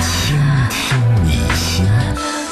[0.00, 0.38] 倾
[0.70, 2.45] 听你心。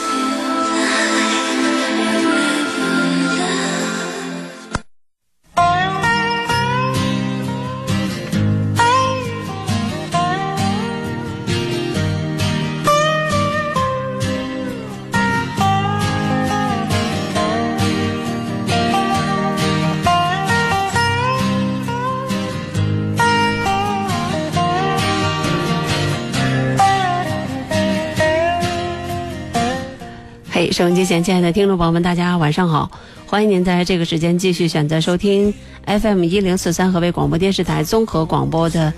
[30.74, 32.90] 收音机前亲爱的听众朋友们，大家晚上好！
[33.28, 35.54] 欢迎您在这个时间继续选择收听
[35.86, 38.92] FM 一零四三河北广播电视台综合广播的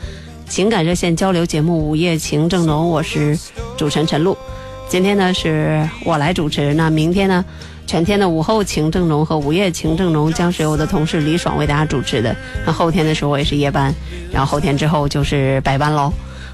[0.48, 3.38] 情感热线交流节目《午夜情正浓》，我是
[3.76, 4.34] 主持人陈露。
[4.88, 7.44] 今天呢是我来主持，那明天呢
[7.86, 12.34] 全天的午后情正浓和午夜情正浓将是由我的同事李爽为大家主持的。
[12.64, 13.94] 那后天的时候我也是夜班，
[14.32, 16.10] 然后后天之后就是白班喽。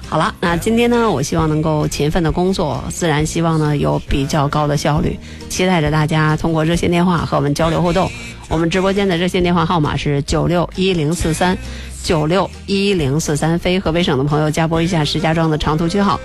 [0.09, 5.17] 好了，那今天呢，我希望能够勤奋的工作，自然希望呢有比较高的效率，
[5.49, 8.11] 期待着大家通过热线电话和我们交流互动。
[8.47, 11.57] 我们直播间的热线电话号码是九六一零四三
[12.03, 16.19] 九六一零四三，非河北省的朋友加拨一下石家庄的长途区号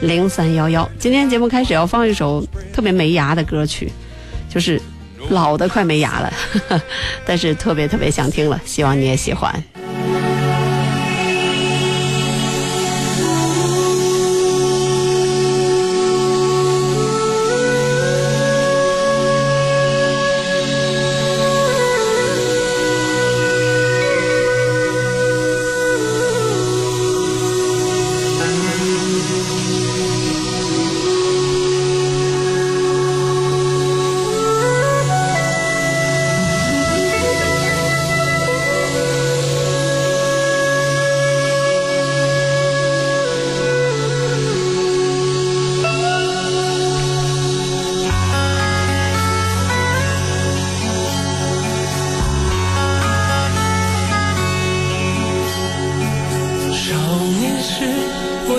[0.00, 0.88] 零三幺幺。
[0.98, 3.92] 今天节目开始要放一首特别没牙的歌曲，
[4.48, 4.80] 就是
[5.28, 6.32] 老的快没牙了，
[7.26, 9.62] 但是特别特别想听了，希望你也喜欢。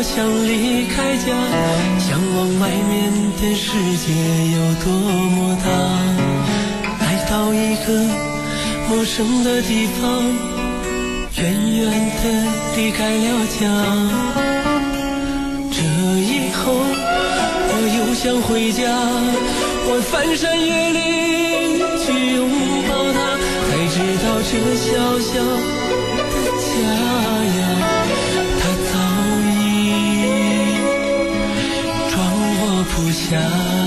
[0.06, 1.34] 想离开家，
[1.98, 3.12] 向往外面
[3.42, 4.14] 的世界
[4.56, 4.88] 有多
[5.32, 5.68] 么大。
[7.02, 7.88] 来到一个
[8.88, 10.24] 陌生的地方，
[11.38, 11.44] 远
[11.78, 11.90] 远
[12.22, 12.24] 的
[12.78, 13.28] 离开了
[13.60, 13.62] 家。
[15.72, 15.82] 这
[16.22, 16.62] 以后，
[17.68, 18.86] 我又想回家，
[19.88, 21.02] 我翻山越岭
[22.06, 22.06] 去
[22.36, 22.40] 拥
[22.88, 23.18] 抱它，
[23.68, 24.54] 才知道这
[24.86, 24.86] 小
[25.20, 26.70] 小的家
[27.58, 27.95] 呀。
[32.96, 33.85] 不想。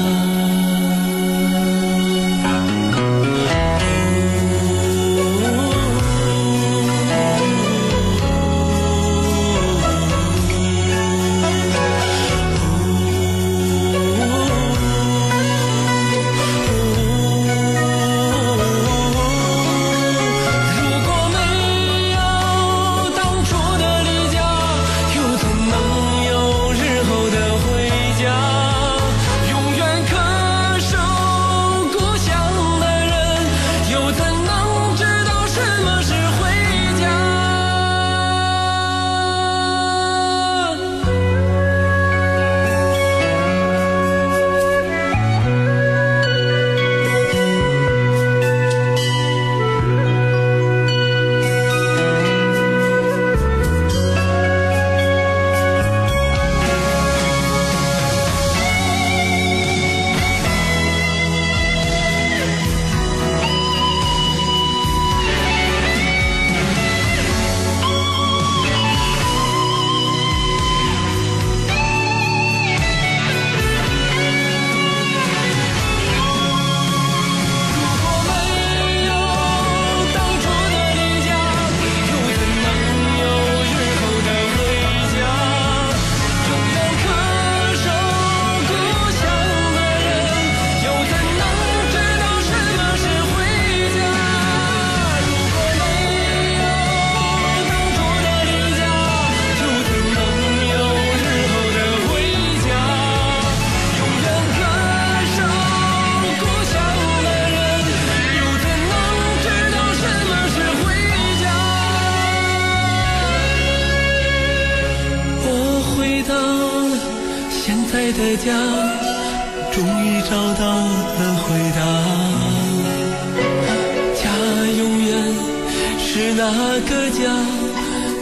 [126.19, 126.43] 是那
[126.81, 127.31] 个家，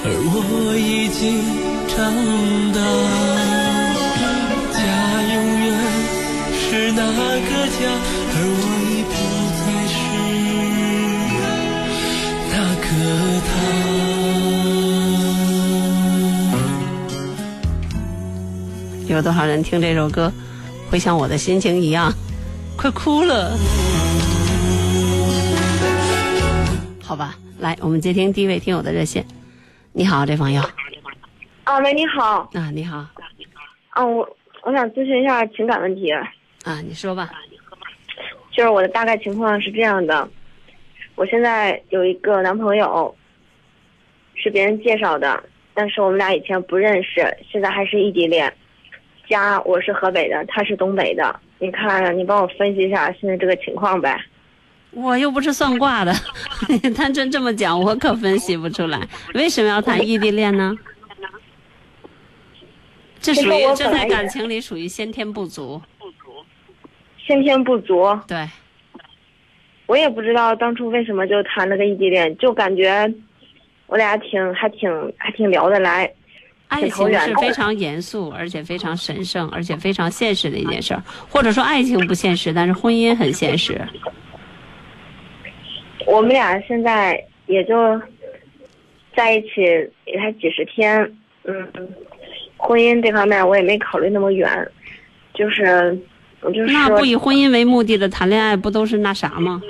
[0.04, 0.36] 而我
[0.76, 1.40] 已经
[1.88, 1.96] 长
[2.74, 2.78] 大。
[4.70, 4.78] 家
[5.32, 5.34] 永
[5.64, 5.66] 远
[6.60, 7.00] 是那
[7.40, 7.88] 个家，
[8.34, 9.16] 而我已不
[9.56, 9.96] 再是
[12.52, 12.54] 那
[12.84, 12.86] 个
[13.48, 13.48] 他。
[19.08, 20.30] 有多少人听这首歌，
[20.90, 22.12] 会像我的心情一样，
[22.76, 23.56] 快哭了？
[27.02, 27.34] 好吧，
[27.66, 29.24] 来，我们接听第一位听友的热线。
[29.92, 30.62] 你好，这朋友
[31.64, 33.04] 啊，喂，你好，啊，你好
[33.90, 37.28] 啊，我我想咨询一下情感问题，啊，你说吧。
[38.52, 40.28] 就是我的大概情况是这样的，
[41.16, 43.12] 我现在有一个男朋友，
[44.36, 45.42] 是别人介绍的，
[45.74, 48.52] 但是我们俩以前不认识，现在还是异地恋。
[49.28, 54.16] 家我是河北的，他是东北的，你看你帮我分析一下现在这个情况呗。
[54.96, 56.12] 我又不是算卦的，
[56.96, 58.98] 他真这么讲，我可分析不出来。
[59.34, 60.74] 为什么要谈异地恋呢？
[63.20, 65.82] 这属于这在感情里属于先天不足。
[67.26, 68.48] 先天不足，对，
[69.86, 73.12] 我也不知道当初为什么就谈了个异地恋，就感觉
[73.88, 74.88] 我俩挺还挺
[75.18, 76.10] 还挺聊得来。
[76.68, 81.02] 爱情是非常严肃，而且非常神圣，而且非常现实的一件事儿。
[81.28, 83.84] 或者说爱情不现实，但是婚姻很现实。
[86.06, 88.00] 我们俩现在也就
[89.16, 89.60] 在一起
[90.04, 91.68] 也才几十天，嗯，
[92.56, 94.48] 婚姻这方面我也没考虑那么远，
[95.34, 95.98] 就是
[96.40, 99.60] 我就是说那不以婚姻为目的的谈恋爱，不都是那啥吗？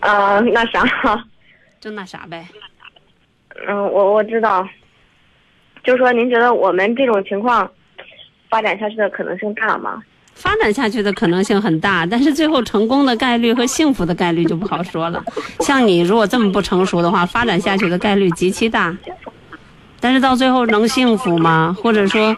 [0.00, 0.82] 呃那啥，
[1.78, 2.44] 就那啥呗。
[3.68, 4.66] 嗯，我我知道，
[5.84, 7.70] 就说您觉得我们这种情况
[8.48, 10.02] 发展下去的可能性大吗？
[10.34, 15.22] 发展下去的可能性很大，但是最后成功的概率和幸福的概率就不好说了。
[15.60, 18.96] 像你如果这么不成熟的话，发展下去的概率极其大，
[20.00, 21.76] 但是到最后能幸福吗？
[21.80, 22.36] 或者说，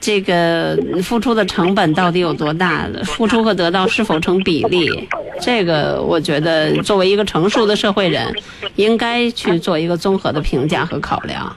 [0.00, 2.86] 这个付出的成本到底有多大？
[3.04, 5.08] 付出和得到是否成比例？
[5.40, 8.34] 这个我觉得作为一个成熟的社会人，
[8.74, 11.56] 应该去做一个综合的评价和考量。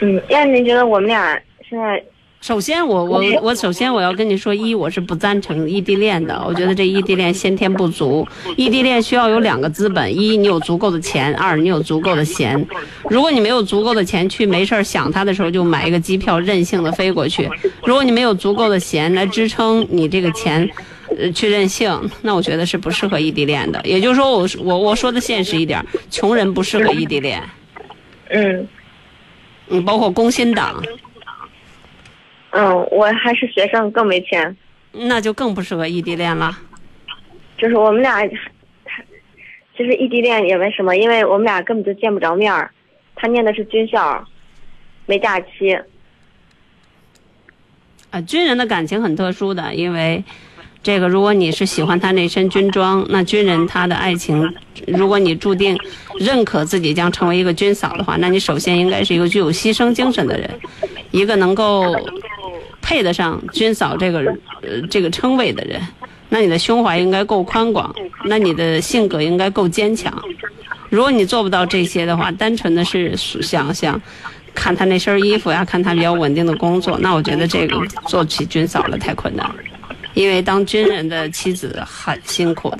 [0.00, 2.02] 嗯，那您觉得我们俩现在
[2.46, 6.40] 首先我，我我首先我要跟你说，一我是不赞成异地恋的。
[6.46, 8.24] 我觉得这异地恋先天不足，
[8.56, 12.64] 异地恋需要有两个资本：一你有足够的钱，二你有足够的闲。
[13.10, 17.50] 如果你没有足够的钱去没事儿想他的时候就买一个机票任性的飞过去，
[17.84, 20.70] 如果你没有足够的闲来支撑你这个钱。
[21.18, 23.80] 呃，去任性，那我觉得是不适合异地恋的。
[23.84, 27.42] 也就是说我，我我说的现实一点，穷人不适合异地恋。
[28.28, 28.68] 嗯
[29.68, 30.82] 嗯，包括工薪党，
[32.56, 34.56] 嗯，我还是学生，更没钱。
[34.92, 36.58] 那就更不适合异地恋了。
[37.58, 42.70] 就是我们俩，其实异地恋也没什么，因为我们俩根本就见不着面儿。
[43.14, 44.26] 他念的是军校，
[45.04, 45.78] 没假期。
[48.10, 50.24] 啊，军人的感情很特殊的，因为
[50.82, 54.50] 这个，如果你是喜欢他那身军装，那军人他的爱情，
[54.86, 55.76] 如果你注定
[56.18, 60.48] 认可自己将成为一个军嫂的话，那你首先应该是一个具有牺牲精神的人，
[61.10, 61.94] 一个能够
[62.86, 64.20] 配得上军嫂这个
[64.62, 65.84] 呃这个称谓的人。
[66.28, 67.92] 那你的胸怀应该够宽广，
[68.26, 70.12] 那你的性格应该够坚强。
[70.88, 74.00] 如果你做不到这些的话，单纯的是想想
[74.54, 77.76] 看他那身衣服呀，看他比较稳定的工作，那我觉得这个
[78.06, 79.56] 做起军嫂了太困难了，
[80.14, 82.78] 因为当军人的妻子很辛苦的，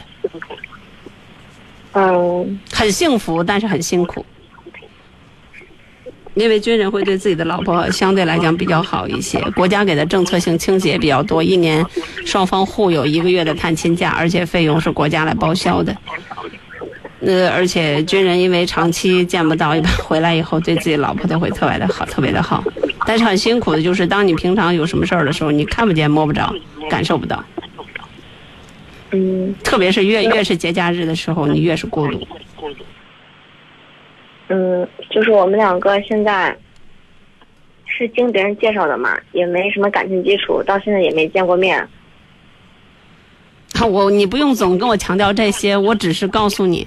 [1.95, 4.25] 嗯很幸福，但是很辛苦。
[6.37, 11.85] 因为军人会对自己的老婆相对来讲比较好一些，国家给的政策性倾斜比较多，一年
[12.27, 15.97] 双方互有一个月的探亲假，而且费用是国家来报销的。
[17.21, 22.63] 呃，而且军人因为长期见不到，一般回来以后对自己老婆都会特别的好，特别的好。
[23.07, 26.55] 但是很辛苦的就是，当你平常有什么事儿的时候，你看不见、摸不着、
[26.91, 27.43] 感受不到。
[29.13, 32.21] 嗯特别是越越是节假日的时候，你越是孤独。
[34.49, 36.57] 嗯，就是我们两个现在
[37.85, 41.87] 是经别人介绍的嘛，也没什么感情基础，到现在也没见过面。
[43.89, 46.87] 我你不用总跟我强调这些，我只是告诉你，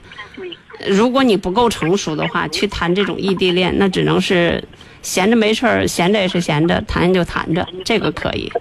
[0.87, 4.63] 如果你不够成熟的话，去谈这种异地恋，那只能是
[5.01, 8.51] 闲着没事儿，闲着也是闲着，谈就谈着，这个可以。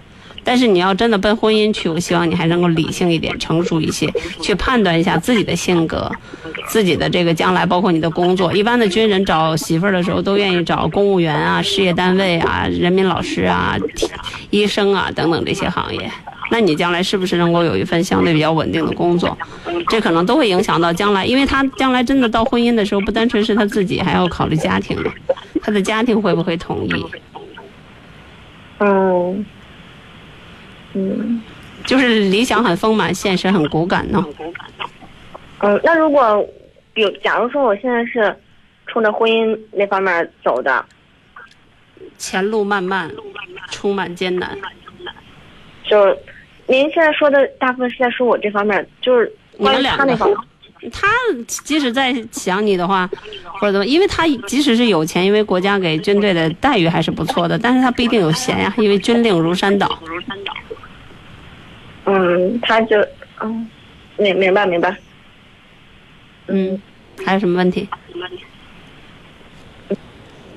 [0.43, 6.11] 但是你要真的奔婚姻去，我希望你还能够理性一点、成熟一些，去判断一下自己的性格、
[6.67, 8.51] 自己的这个将来，包括你的工作。
[8.53, 13.77] 一般的军人找媳妇儿的时候，都愿意找公务员啊、事业单位啊、人民老师啊、
[14.49, 16.09] 医生啊等等这些行业。
[16.51, 19.37] 那你将来是不是能够有一份相对比较稳定的工作？
[19.87, 24.97] 这可能都会影响到将来，因为他将来真的到婚姻的时候，不单纯是他自己，还要考虑家庭，
[25.61, 27.05] 他的家庭会不会同意？
[28.79, 29.45] 嗯，
[30.93, 31.41] 嗯，
[31.85, 34.25] 就是理想很丰满，现实很骨感呢。
[35.59, 36.43] 嗯，那如果
[36.95, 38.35] 有，假如说我现在是
[38.87, 40.83] 冲着婚姻那方面走的，
[42.17, 43.11] 前路漫漫，
[43.69, 44.57] 充满艰难。
[45.83, 46.17] 就
[46.67, 50.37] 您现在说的大部分是在说我这方面，就是关于你们两个他那方面。
[50.93, 51.07] 他
[51.45, 53.05] 即使在想你的话，
[53.59, 60.53] 或者怎么，因为他即使是有钱，因为国家给军队的待遇还是不错的，但是他不一定有闲呀，因为军令如山倒如山倒。
[62.09, 62.99] 嗯，他就
[63.41, 63.69] 嗯，
[64.17, 64.95] 明明白明白。
[66.47, 66.81] 嗯，
[67.25, 67.87] 还有什么问题？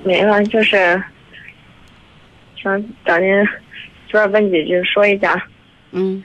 [0.03, 1.01] 没了，就是
[2.57, 3.29] 想找您
[4.09, 5.47] 随便问几句，说一下。
[5.91, 6.25] 嗯，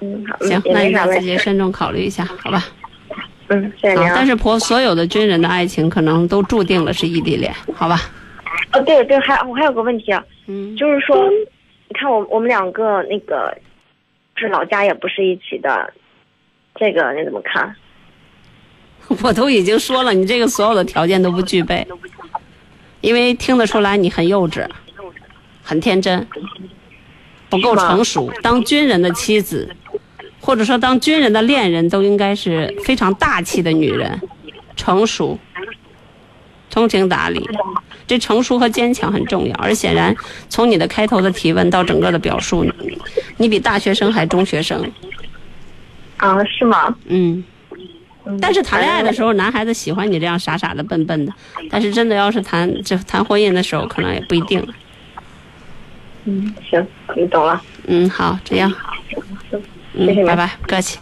[0.00, 1.38] 嗯，好，行，那你把自己。
[1.38, 2.62] 慎重考虑一下，好吧？
[3.48, 4.12] 嗯，谢谢啊您，啊。
[4.16, 7.98] 但是婆所有的军人的爱情可能都注定了是异地恋，好吧？
[8.72, 11.28] 哦，对对，还我还有个问题啊，嗯，就是说，
[11.88, 13.56] 你看我我们两个那个，
[14.36, 15.92] 是老家也不是一起的，
[16.74, 17.74] 这个你怎么看？
[19.22, 21.86] 我都已经说了，你这个所有的条件都不具备，
[23.00, 24.66] 因为听得出来你很幼稚，
[25.62, 26.26] 很天真，
[27.50, 28.32] 不够成熟。
[28.42, 29.76] 当军人的妻子，
[30.40, 34.20] 或者说当军人的恋人，都应该是非常大气的女人，
[34.74, 35.38] 成熟、
[36.74, 37.48] 通情达理。
[38.06, 40.14] 这成熟和坚强很重要，而显然
[40.50, 42.98] 从你的开头的提问到整个的表述，你
[43.38, 44.84] 你比大学生还中学生。
[46.18, 46.94] 啊，是吗？
[47.06, 47.42] 嗯。
[48.26, 51.32] 嗯但是谈恋爱的时候，男孩子喜欢你这样傻傻的、笨笨的。
[51.70, 54.68] 但是真的要是谈这谈婚姻的时候，可能也不一定了。
[56.24, 57.62] 嗯，行，你懂了。
[57.86, 58.72] 嗯，好，这样，
[59.92, 60.98] 嗯，谢谢拜拜，不客气。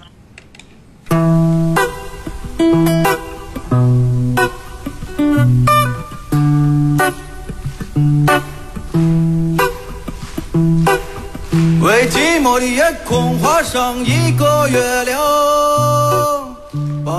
[11.82, 15.20] 为寂寞的夜空画上一个月亮，
[17.04, 17.12] 把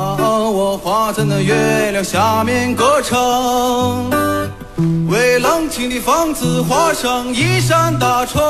[0.50, 4.10] 我画在那月亮下面歌唱。
[5.08, 8.42] 为冷清的房子画上一扇大窗，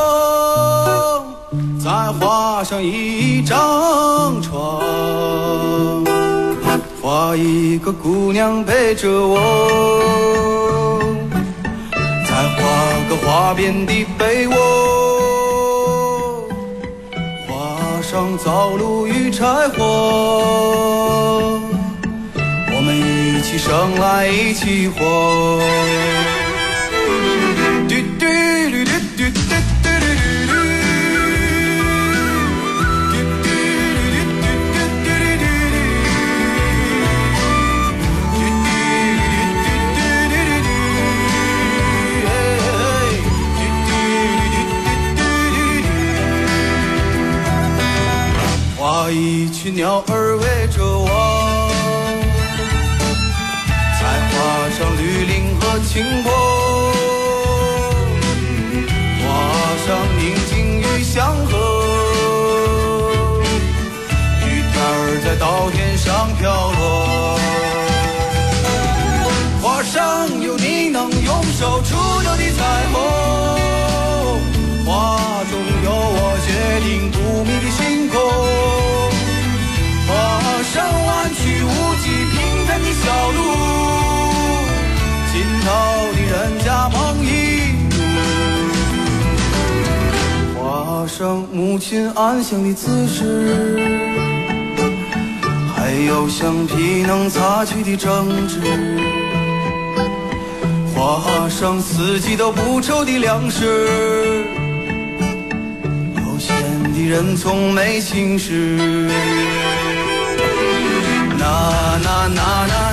[1.83, 4.81] 再画上一张床，
[7.01, 9.37] 画一个姑娘陪着我。
[12.33, 12.63] 再画
[13.09, 14.55] 个花边的被窝，
[17.47, 21.61] 画上灶炉与柴火，
[22.75, 25.61] 我们一起生来一起活。
[49.63, 51.07] 群鸟儿围着我，
[53.97, 54.35] 再画
[54.71, 56.27] 上绿林和青坡，
[59.23, 59.25] 画
[59.85, 59.87] 上
[60.19, 60.51] 宁静
[60.81, 61.53] 与祥和，
[64.41, 67.39] 雨点儿在稻田上飘落。
[69.61, 72.59] 画上有你能用手触到的彩
[72.91, 72.99] 虹，
[91.73, 93.79] 母亲安详的姿势。
[95.75, 98.59] 还有橡皮能擦去的争执，
[100.93, 103.65] 画上四季都不愁的粮食，
[106.17, 106.55] 有钱
[106.93, 108.77] 的人从没心事。
[111.39, 112.92] 那那那那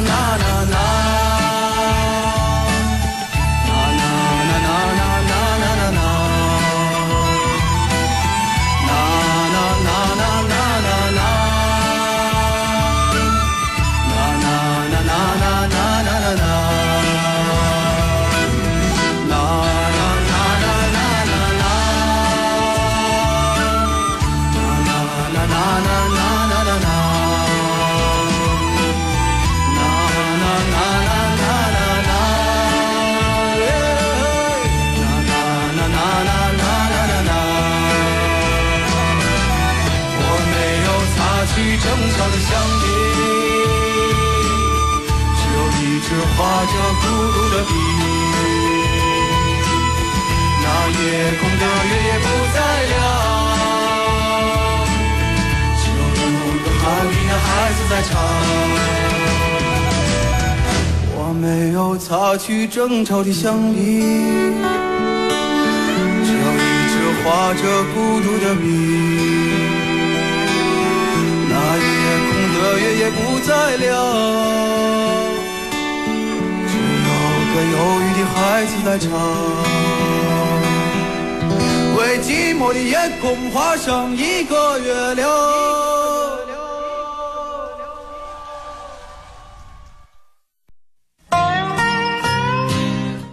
[42.21, 42.49] 小的橡
[42.81, 42.85] 皮，
[45.39, 47.73] 只有一支画着孤独的笔。
[50.63, 51.03] 那夜
[51.41, 52.57] 空的月也不再
[52.91, 52.95] 亮，
[55.79, 56.29] 只有有
[56.63, 58.13] 个好听的孩子在唱。
[61.17, 63.79] 我没有擦去争吵的橡皮，
[66.23, 67.63] 只有一支画着
[67.95, 69.10] 孤独的笔。
[73.17, 73.91] 不再亮，
[76.67, 76.73] 只
[77.07, 77.11] 有
[77.55, 79.11] 个忧郁的孩子在唱，
[81.97, 85.29] 为寂寞的夜空画上一个月亮。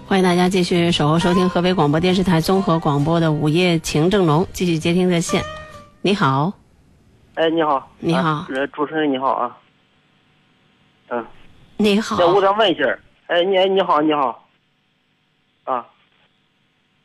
[0.10, 5.44] 欢迎大家继续守候收听河北广播电视台综合广播的午夜情正浓，继续接听热线。
[6.02, 6.54] 你好，
[7.36, 9.56] 哎，你好，你好主持人你好啊，
[11.10, 11.26] 嗯，
[11.78, 12.18] 你好。
[12.20, 12.98] 那，我想问一下，
[13.28, 14.48] 哎，你你好你好，
[15.64, 15.86] 啊，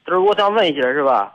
[0.05, 1.33] 就是我想问一下是吧？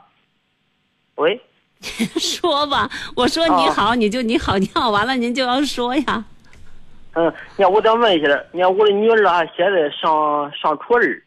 [1.16, 1.40] 喂，
[1.80, 2.88] 说吧。
[3.16, 6.24] 我说你好，你就你好，你好，完了您就要说呀。
[7.14, 11.22] 嗯，你看我想问一下，你看我的女儿啊，现在上上初二，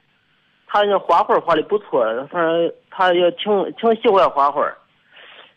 [0.67, 4.63] 她那画画画的不错，反正她也挺挺喜欢画画，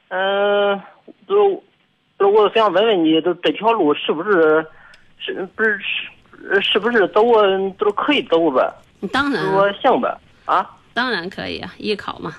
[0.08, 0.80] 嗯，
[1.26, 1.62] 都
[2.16, 4.66] 都我想问问你，就这条路是不是
[5.24, 7.42] 是不是是是不是走啊
[7.78, 8.74] 都可以走吧？
[9.12, 10.18] 当然，我行吧？
[10.44, 12.34] 啊，当然可以啊，艺考嘛。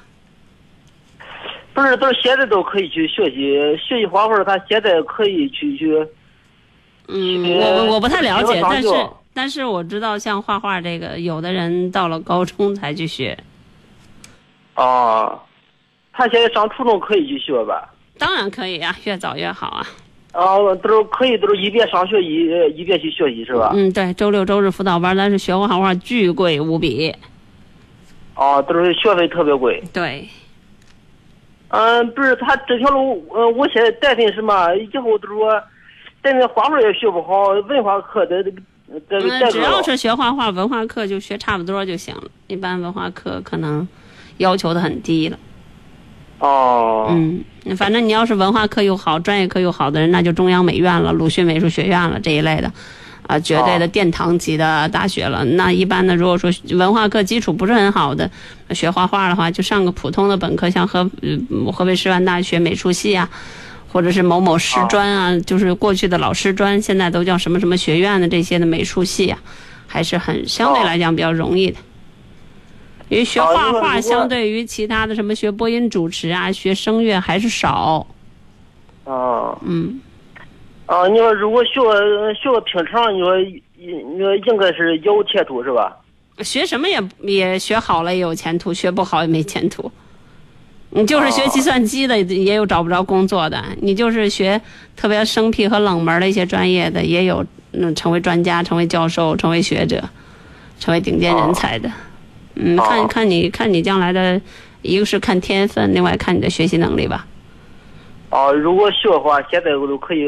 [1.74, 6.08] 不是，都是现在都可以去学习学习画画，他现在可以去去。
[7.08, 8.90] 嗯，我我我不太了解，但是
[9.34, 13.38] 但是我知道，像画画这个，有的人到了高中才去学。
[14.76, 15.38] 啊，
[16.14, 17.90] 他现在上初中可以去学吧？
[18.18, 19.86] 当然可以啊，越早越好啊。
[20.36, 22.46] 啊，都是可以，都是一边上学一
[22.78, 23.72] 一边去学习是吧？
[23.74, 27.16] 嗯，对，周六周日辅导班，但是学画画巨贵无比。
[28.34, 29.82] 啊，都是学费特别贵。
[29.94, 30.28] 对，
[31.70, 34.76] 嗯，不是，他这条路，呃，我现在担心什么？
[34.76, 35.64] 以后都是说，
[36.22, 39.02] 担心画画也学不好，文化课得得得嗯，
[39.40, 42.24] 得只要是学画画，文化课就学差不多就行了。
[42.48, 43.88] 一般文化课可能
[44.40, 45.40] 要求的很低了。
[46.40, 47.44] 哦，嗯，
[47.78, 52.72] 反正你要是文化课又好，专业课又好的人，那就中央美院了、鲁迅美术学院了这一类的，
[53.26, 55.46] 啊，绝对的哦殿堂级的大学了。
[55.46, 58.30] 那一般的，如果说文化课基础不是很好的，
[58.72, 63.30] 学画画的话，就上个普通的本科，像河呃河北师范大学美术系啊，
[63.88, 69.40] 或者是某某师专啊，就是过去的老师专，现在都叫什么什么学院的这些的美术系啊，
[69.88, 71.78] 还是很相对哦来讲比较容易的。
[73.10, 78.06] 因为学哦画画相对于其他的什么学播音主持啊、学声乐还是少，
[79.04, 80.00] 啊，嗯，
[80.88, 81.74] 啊，你说如果学
[82.42, 83.38] 学个平常，你说
[83.78, 85.96] 你说应该是有前途是吧？
[86.40, 89.92] 学什么也也学好了也有前途，学不好也没前途。
[90.90, 94.60] 你就是学哦计算机的，也有找不着工作的；你就是学
[94.96, 100.04] 特别生僻和冷门的一些专业的，也有嗯成为专家、成为教授、成为学者、
[100.80, 101.92] 成为顶尖人才的。
[102.56, 104.40] 嗯，看哦看你看你将来的，
[104.82, 107.26] 一个是看天分，另外看你的学习能力吧。
[108.32, 110.26] 哦，如果学的话，现在我都可以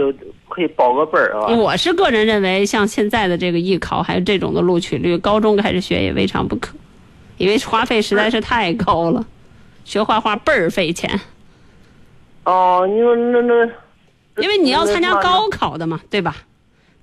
[0.47, 1.47] 可以报个班儿啊。
[1.47, 6.73] 我是个人认为，像现在的这个艺考，还有这种的录取率，高中开始学也未尝不可，
[7.37, 9.25] 因为花费实在是太高了，
[9.83, 11.19] 学画画倍儿费钱，
[12.45, 13.53] 哦、你说那那，
[14.41, 16.35] 因为你要参加高考的嘛，对吧？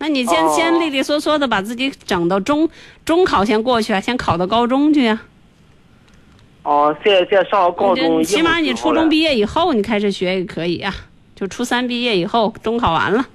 [0.04, 2.68] 那你先、哦先利利索索的把自己整到中
[3.06, 5.22] 中考先过去啊，先考到高中去啊。
[6.62, 10.94] 哦，现在上高中起码你初中毕业以后，你开始学也可以啊。
[11.34, 13.26] 就初三毕业以后，中考完了，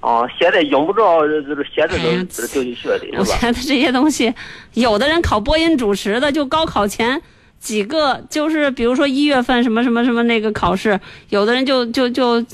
[0.00, 3.22] 哦，现在用不着，就是现在都就去学的我？
[3.22, 4.32] 觉得这些东西，
[4.72, 7.20] 有的人考播音主持的，就高考前
[7.60, 12.44] 几个，就是比如说一月份什么什么什么那个考试，有的人就就就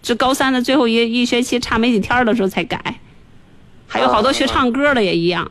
[0.00, 3.00] 就高三的最后一一学期差没几天的时候才改，
[3.86, 5.50] 还有好多学唱歌的也一样。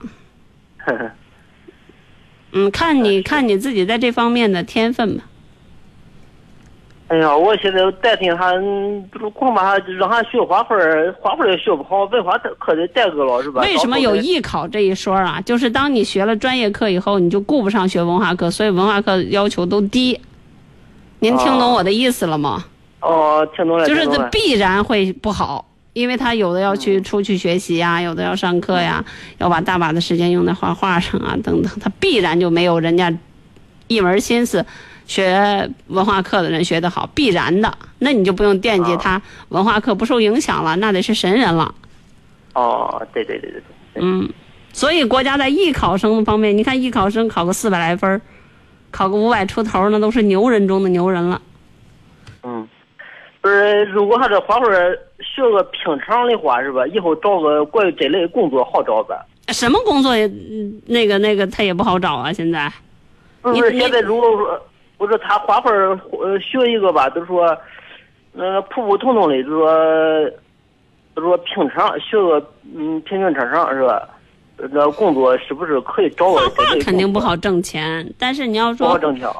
[2.51, 5.23] 嗯，看你 看你自己在这方面的天分吧。
[7.13, 10.75] 哎呀，我现在担心他，嗯不是光把他让他学画画，
[11.21, 13.61] 画画也学不好，文化课得带个了是吧？
[13.61, 15.39] 为什么有艺考这一说啊？
[15.45, 20.19] 就是当你学了专业课以后，你就顾不上学文化课，所以文化课要求都低。
[21.19, 22.65] 您听懂我的意思了吗？
[23.01, 29.05] 哦，听懂了，就是这必然会不好，因为他有的要去出去学习呀，有的要上课呀，
[29.37, 33.13] 要把大把的时间用在画画上啊，等等，他必然就没有人家
[33.87, 34.65] 一门心思
[35.05, 37.71] 学文化课的人学得好，必然的。
[37.99, 41.73] 那你就不用惦记啊他文化课不受影响了，那得是神人了。
[42.53, 43.61] 哦，对对对对
[43.93, 44.29] 对，嗯，
[44.71, 48.21] 所以国家在艺考生方面，你看艺考生考个四百来分儿，
[48.91, 51.41] 考个五百出头，那都是牛人中的牛人了。
[52.43, 52.67] 嗯，
[53.41, 54.65] 不是，如果他这画画
[55.19, 56.85] 学个平常的话，是吧？
[56.87, 59.15] 以后找个关于这类工作好找呗。
[59.47, 62.71] 什么工作也嗯那个那个他也不好找啊，现在。
[63.41, 64.61] 不是，你现在如果说，
[64.97, 67.57] 我说他画画呃学一个吧，都说，
[68.35, 70.29] 呃普普通通的，就说，
[71.15, 72.39] 就说平常学个
[72.75, 74.07] 嗯平平常常是吧？
[74.71, 78.97] 那工作是不是可以找我画画肯定不好挣钱，但是你要说。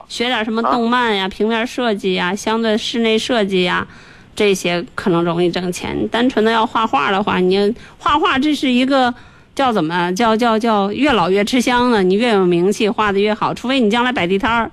[0.10, 3.88] 学点什么啊动漫呀、平面设计呀、相对室内设计呀，
[4.36, 6.08] 这些可能容易挣钱。
[6.10, 9.14] 单纯的要画画的话，你画画这是一个
[9.54, 12.02] 叫怎么叫叫叫越老越吃香呢？
[12.02, 13.54] 你越有名气，画的越好。
[13.54, 14.72] 除非你将来摆地摊儿，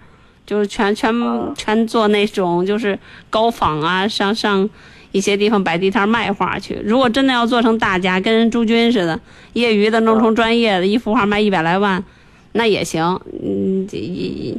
[0.51, 2.99] 就是全全啊全做那种就是
[3.31, 4.69] 高仿啊，上上
[5.13, 6.77] 一些地方摆地摊儿卖画去。
[6.85, 9.21] 如果真的要做成大家，跟人朱军似的，
[9.53, 12.03] 业余的弄成专业的，一幅画卖一百来万，
[12.51, 13.21] 那也行。
[13.41, 14.57] 嗯，这也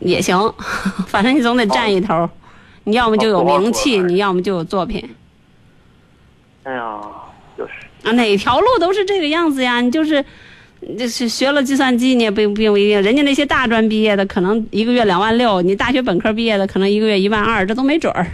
[0.00, 0.50] 也行，
[1.06, 2.30] 反正你总得占一头儿。
[2.84, 5.14] 你要么就有名气，你要么就有作品
[6.64, 6.98] 哎呀，
[7.58, 7.72] 就是
[8.08, 9.82] 啊，哪条路都是这个样子呀。
[9.82, 10.24] 你就是，
[10.98, 13.02] 就是学了计算机，你也并并不一定。
[13.02, 18.26] 人家那些大专毕业的，可能一个月两万六；你大学本科毕业的，可能一个月一万二，这都没准儿。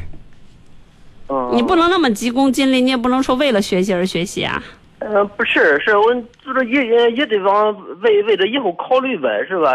[1.28, 4.62] 嗯，你不能那么急功近利，你也不能说为了学习而学习啊。
[4.98, 9.72] 呃，不是，是我就是也也也得往为为了以后考虑呗，是吧？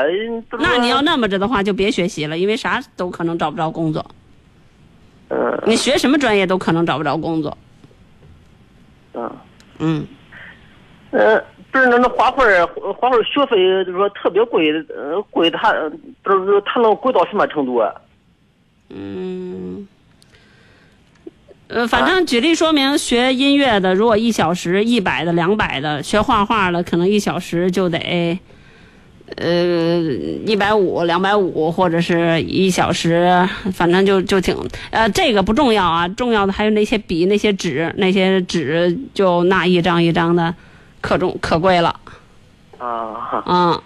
[0.60, 4.06] 那你要那么着的话，就别学习了，因为啥都可能找不着工作。
[5.30, 7.58] 嗯你学什么专业都可能找不着工作。
[9.14, 9.30] 嗯
[9.80, 10.08] 嗯，
[11.12, 15.74] 呃，不是那那画画儿画画儿学费就是说特别贵，呃，贵他
[16.24, 17.94] 不是他能贵到什么程度啊？
[18.90, 19.88] 嗯
[21.68, 28.40] 呃，反正举例说明，学音乐的如果一小时一百的、两百的；学画画的可能一小时就得，
[29.36, 30.00] 呃，
[30.46, 34.56] 一百五、两百五，或者是一小时，反正就就挺
[34.92, 40.56] 呃，这个不重要啊，重要的还有那些笔、那些纸、那些纸，就那一张一张的，
[41.02, 42.00] 可重可贵了。
[42.78, 43.82] 啊，嗯，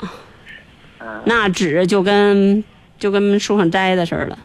[1.00, 2.64] 嗯那纸就跟
[3.00, 4.38] 就跟树上摘的似的。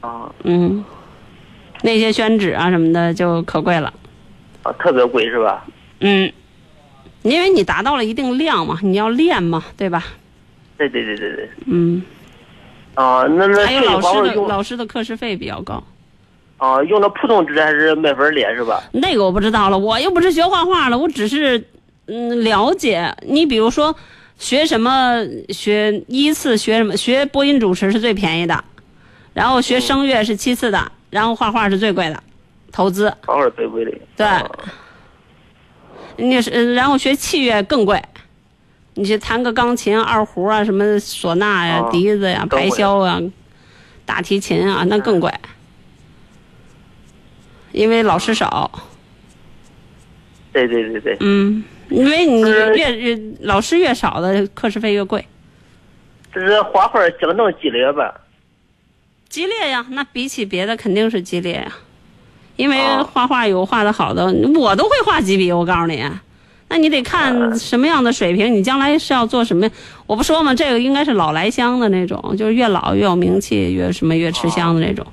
[0.00, 0.84] 啊嗯，
[1.82, 3.92] 那些宣纸啊什么的就可贵了。
[4.62, 5.64] 啊，特别贵是吧？
[6.00, 6.32] 嗯，
[7.22, 10.04] 因为你达到了一定量嘛，你要练嘛，对吧？
[10.76, 11.50] 对对对对对。
[11.66, 12.02] 嗯，
[12.94, 15.82] 啊，那那还有老师的老师的课时费比较高，
[16.58, 18.82] 啊用的普通纸还是麦粉脸是吧？
[18.92, 21.64] 那个我不知道了，我又不是学画画的，我只是
[22.06, 23.14] 嗯了解。
[23.22, 23.94] 你比如说
[24.36, 28.62] 学什么，学依次学什么，学播音主持是最便宜的，
[29.32, 32.22] 然后学声乐是其次的，然后画画是最贵的，
[32.72, 33.12] 投资。
[33.26, 33.92] 画画最贵的。
[34.16, 34.48] 对啊
[36.16, 38.02] 你是，呃然后学器乐更贵，
[38.94, 43.22] 你去弹个钢琴、二胡啊，什么唢呐呀、哦笛子呀、排箫啊、
[44.04, 45.32] 大提琴啊，那更贵，
[47.78, 48.70] 因为老师少。
[50.52, 51.16] 对对对对。
[51.20, 55.24] 嗯，因为你越越老师越少的课时费越贵，
[56.34, 58.12] 这是画画竞争激烈吧？
[59.28, 59.86] 激烈呀。
[59.90, 61.72] 那比起别的肯定是激烈呀，
[62.56, 65.52] 因为哦画画有画的好的，我都会画几笔。
[65.52, 66.04] 我告诉你，
[66.68, 69.70] 那你得看什么样的水平，你将来是要做什么？
[70.06, 75.06] 我不说嘛，这个应该是老来香的那种，就是越老越有名气，越什么越吃香的那种。
[75.06, 75.12] 不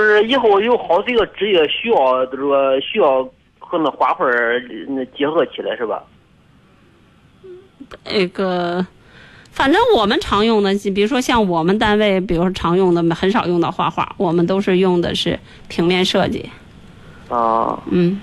[0.00, 3.22] 是以后有好几个职业需要，就是说需要
[3.58, 6.02] 和那画画儿那结合起来是吧？
[8.04, 8.86] 那个，
[9.50, 16.50] 反正我们常用的，比如说像我们单位，比如说常用的很少用到画画，我们都是用的是平面设计。
[17.28, 18.20] 啊嗯，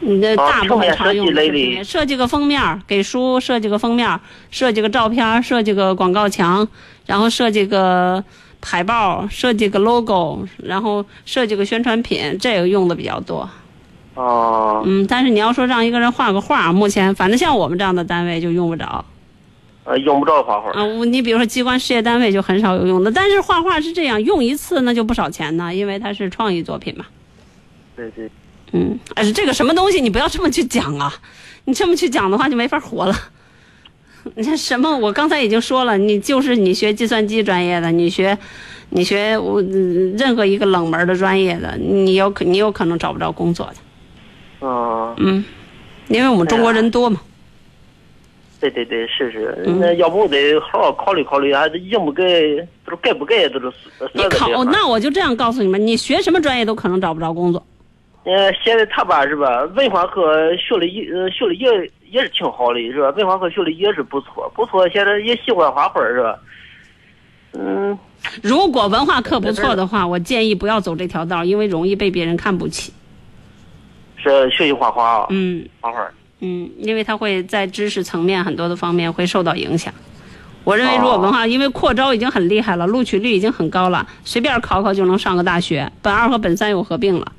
[0.00, 6.66] 你的哦大部分常用的是平面设计个封面儿，给书设计个封面儿，设计个照片儿，设计个广告墙，
[7.06, 8.22] 然后设计个
[8.62, 13.48] 海报，设计个 logo，然后设计个宣传品，这个用的比较多。
[14.14, 19.04] 哦嗯，但是你要说让一个人画个画，目前反正像我们这样的单位就用不着。
[19.84, 20.70] 呃用不着画画。
[20.72, 27.06] 啊，我你比如说机关事业单位就很少有用的，但是画画是这样，用一次那就不少钱呢，因为它是创意作品嘛。
[27.96, 28.30] 对对。
[28.72, 31.12] 嗯，哎这个什么东西，你不要这么去讲啊！
[31.64, 33.14] 你这么去讲的话，就没法活了。
[34.36, 34.96] 你看什么？
[34.98, 38.36] 我刚才已经说了，你就是你学计算机专业的，你学，
[38.90, 43.74] 你学我、嗯任何一个冷门的专业的，你有可你有可能找不着工作的。
[44.60, 45.44] 嗯，嗯，
[46.08, 47.20] 因为我们中国人多嘛。
[48.60, 52.22] 对对对，是是，嗯那要不得好好考虑考虑，还是应不该，
[52.84, 53.72] 就是该不该，就是
[54.12, 57.66] 你考，那我就这样告诉你们，你学什么专业都可能找不着工作。
[58.24, 59.64] 呃，现在他吧是吧？
[59.74, 61.64] 文化课学了一呃学了一
[62.10, 63.10] 也是挺好的，是吧？
[63.10, 66.38] 文化课学的也是不错，不错，现在也喜欢画画，是吧？
[67.52, 67.98] 嗯，
[68.42, 72.92] 如果文化课不错的话，我建议不要走这条道，因为容易被别人看不起。
[74.16, 76.08] 是学习画画啊，嗯画画。
[76.40, 79.92] 嗯，因为他会在知识层面很多的方面会受到影响。
[80.62, 87.32] 我认为，如果文化，因为扩招已经很厉害了，录取率已经很高了，随便考考就能上个大学，本二和本三又合并了。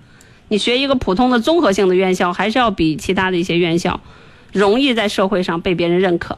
[0.49, 3.99] 你学一个普通的综合性的院校，还是要比其他的一些院校
[4.51, 6.37] 容易在社会上被别人认可。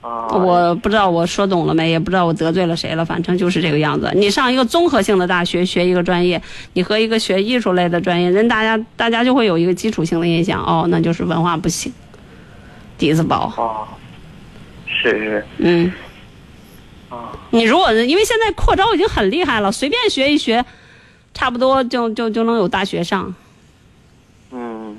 [0.00, 4.10] 啊，我不知道我说懂了没，也不知道我得罪了谁了，反正就是这个样子。
[4.14, 6.40] 你上一个综合性的大学学一个专业，
[6.74, 11.92] 你和一个学艺术类的专业，人大家大家就会有一个基础性的印象，哦，那就是文化不行，
[12.96, 13.52] 底子薄。
[13.56, 13.90] 啊，
[14.86, 15.92] 是是嗯，
[17.08, 20.64] 啊，你如果因为现在扩招已经很厉害了，随便学一学，
[21.34, 23.34] 差不多就就就能有大学上。
[24.52, 24.96] 嗯，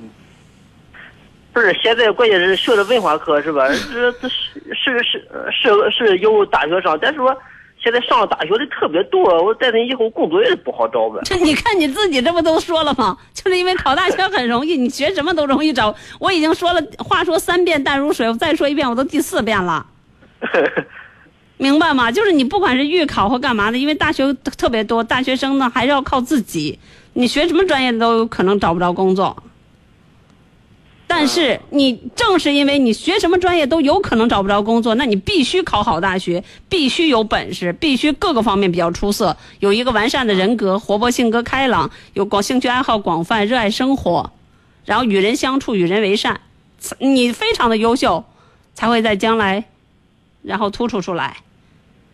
[1.60, 3.68] 不是，现在关键是学的文化课是吧？
[3.92, 4.38] 这这是
[4.74, 7.36] 是是是是有大学上，但是说
[7.84, 11.20] 现在上了大学的特别多，我在那以后工作也是不好找呗。
[11.26, 13.18] 这你看你自己这不都说了吗？
[13.34, 15.94] 就是因为考大学很容易，你学什么都容易找。
[16.18, 19.86] 我已经说了，话说三遍淡如水，我再说一遍，我都第四遍了。
[21.58, 22.10] 明白吗？
[22.10, 26.80] 就是你不管是预考或干嘛的，因为大学特别多，大学生呢还是要靠自己。
[27.12, 29.36] 你学什么专业都有可能找不着工作。
[31.12, 44.32] 但是你正是因为你学什么专业都有可能找不着工作，那你必须考好大学，必须有本事，必须各个方面比较出色，有一个完善的人格，活泼性格开朗，有广兴趣爱好广泛，热爱生活，
[44.86, 46.40] 然后与人相处，与人为善，
[47.00, 48.24] 你非常的优秀，
[48.76, 49.66] 才会在将来，
[50.44, 51.38] 然后突出出来。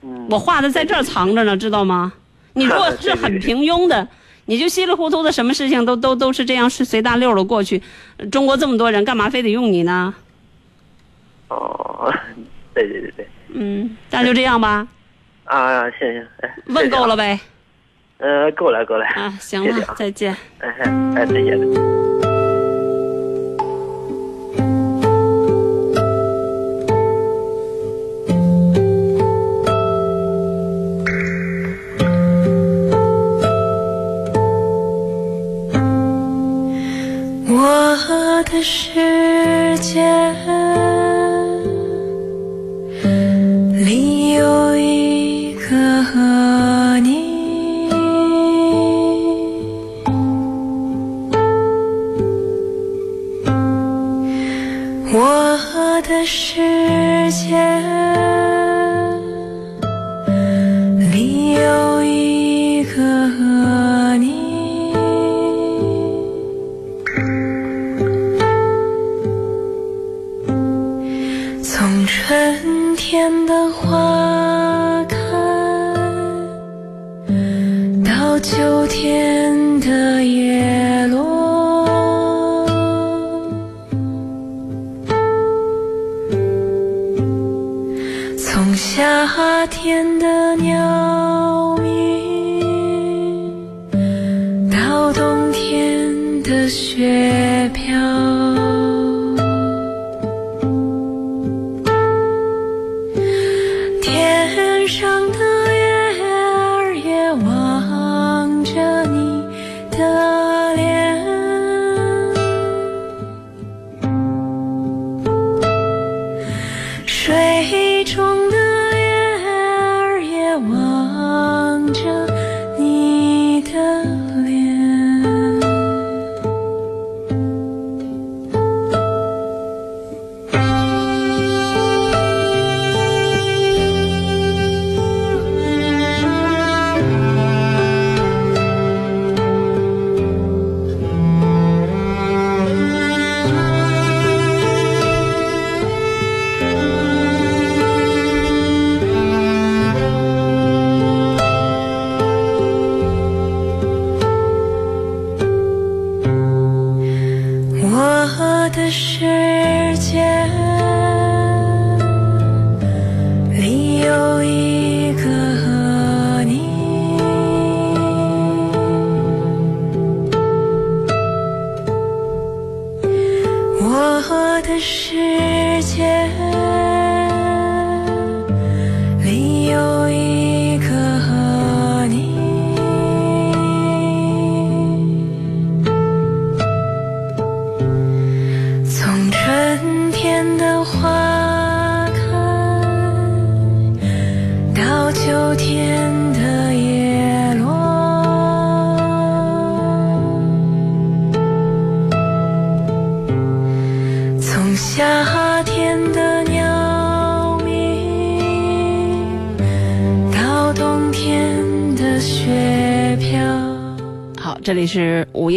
[0.04, 2.14] 嗯，我画的在这儿藏着呢，知道吗？
[2.54, 4.08] 你如果是很平庸的，
[4.46, 7.82] 你就稀里糊涂的，什么事情都都都是这样是随大溜的过去。
[8.32, 10.14] 中国这么多人，干嘛非得用你呢？
[11.48, 12.12] 哦，
[12.74, 14.88] 对对对对，嗯，那就这样吧，
[15.46, 17.40] 啊，行行，哎，问够了呗？
[18.18, 20.36] 呃，够了够了，啊，行了再见。
[20.60, 22.25] 哎哎哎，再见。
[38.38, 40.04] 我的世界
[43.86, 47.88] 里有一个和你，
[55.14, 57.95] 我的世界。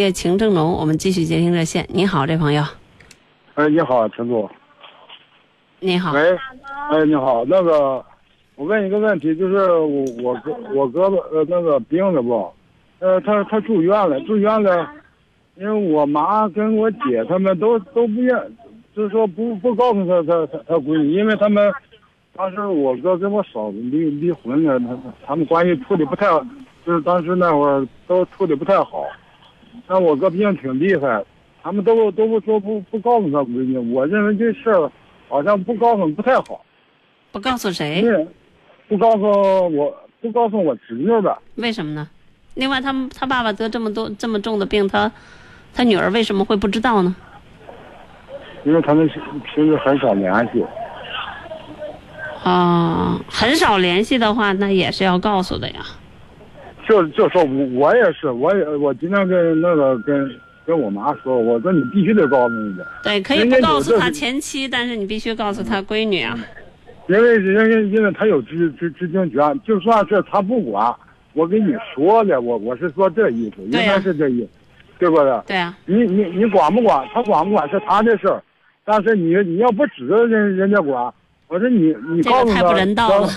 [0.09, 1.87] 是午夜情正浓，我们继续接听热线。
[1.93, 2.63] 你好，这朋友，
[3.55, 4.49] 哎，你好，陈总。
[5.81, 6.35] 你好，喂，
[6.91, 8.03] 哎，你好，那个，
[8.57, 12.51] 我问一个问题，就是我我哥我哥哥呃那个病了不，
[13.01, 14.91] 呃他他住院了，住院了，
[15.57, 18.35] 因为我妈跟我姐他们都都不愿，
[18.97, 21.71] 就是说不不告诉他他他他闺女，因为他们
[22.35, 26.27] 当时我哥跟我嫂子离离婚了，他他们关系处理不太，
[26.87, 29.05] 就是当时那会儿都处理不太好，
[29.87, 31.25] 那我哥病挺厉害，
[31.63, 34.91] 他们都都不说不不告诉他闺女，我认为这事儿。
[35.31, 36.65] 好像不告诉不太好，
[37.31, 38.03] 不告诉谁？
[38.89, 39.25] 不告诉
[39.77, 41.39] 我，不告诉我侄女吧？
[41.57, 42.09] 为什么呢？
[42.55, 45.13] 另外，他们他爸爸得这么多这么重的病，他
[45.75, 47.15] 他女儿为什么会不知道呢？
[48.65, 49.07] 因为他们
[49.55, 50.65] 平时很少联系。
[52.43, 55.81] 啊，很少联系的话，那也是要告诉的呀。
[56.89, 60.31] 就就说我我也是，我也我今天跟那个跟。
[60.69, 62.85] 跟我妈说，我说你必须得告诉人家。
[63.03, 66.39] 对，可以不告诉他前妻，但是你必须告诉他闺女啊。
[67.09, 70.95] 因为人家因为他有知知知情权，就算是他不管，
[71.33, 74.49] 我跟你说的，我我是说这意思，应该是这意思，
[74.99, 75.41] 对不对？
[75.47, 75.75] 对啊。
[75.87, 77.09] 你你你管不管？
[77.15, 78.43] 他管不管是他的事儿，
[78.85, 81.11] 但是你你要不指着人人家管，
[81.47, 83.29] 我说你你告诉他，太不人道了，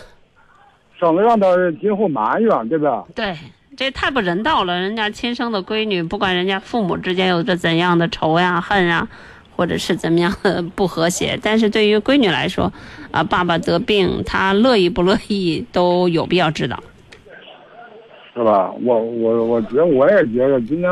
[1.01, 1.47] 省得让他
[1.81, 3.03] 今后埋怨，对吧？
[3.13, 3.35] 对。
[3.77, 4.77] 这太不人道了！
[4.79, 9.07] 人家亲生的闺女，不管人家父母之间有着怎样的仇呀、恨呀，
[9.55, 12.71] 或者是怎么样的不和谐，但是对于闺女来说，
[13.11, 16.77] 啊，爸爸得病，她乐意不乐意都有必要知道，
[18.35, 18.69] 是吧？
[18.83, 20.91] 我我我觉得我也觉得，今天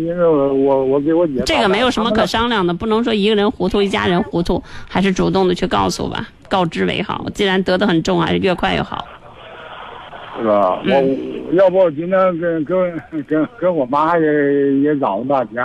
[0.00, 7.26] 因为我我给我姐这个没有什么可商量的，不能说一个人糊涂一家人糊涂，还是主动的去告诉吧，告知为好。
[7.34, 9.04] 既然得的很重，还是越快越好。
[10.38, 10.82] 是吧？
[10.84, 15.64] 我要不我今天跟跟跟跟我妈也也嚷了半天，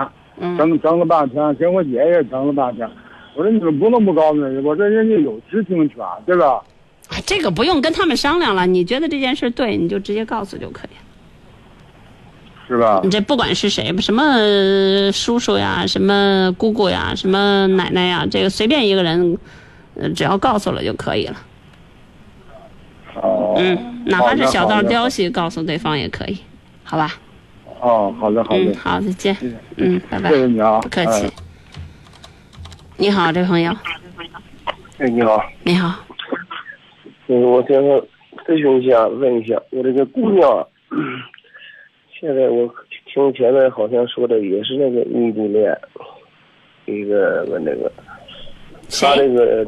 [0.58, 2.88] 争争了半天，跟我姐也争了半天。
[3.36, 6.62] 我说你们不能不告诉人家，我说人家有知情权，对吧？
[7.26, 8.68] 这个不用跟他们商量了。
[8.68, 10.96] 你觉得这件事对，你就直接告诉就可以，
[12.68, 13.02] 是吧？
[13.04, 14.24] 你这不管是谁，什么
[15.12, 19.38] 叔叔呀，什么姑姑呀，什么奶奶呀，这个随便一个人，
[20.16, 21.36] 只要告诉了就可以了。
[23.22, 26.38] 哦，嗯，哪怕是小道消息告诉对方也可以，
[26.84, 27.12] 好吧？
[27.82, 29.36] 哦，好的，好的，好，再见，
[29.78, 31.28] 嗯，拜拜，谢谢你啊，不客气。
[32.98, 33.72] 你好，这位朋友。
[34.98, 35.42] 哎，你好。
[35.64, 36.06] 你好。
[37.28, 37.76] 嗯，我想
[38.46, 40.68] 咨询一下，问一下，我这个姑娘，
[42.20, 42.68] 现在我
[43.06, 45.78] 听前面好像说的也是那个异地恋，
[46.86, 47.92] 一个问那个，
[48.90, 49.66] 他那个。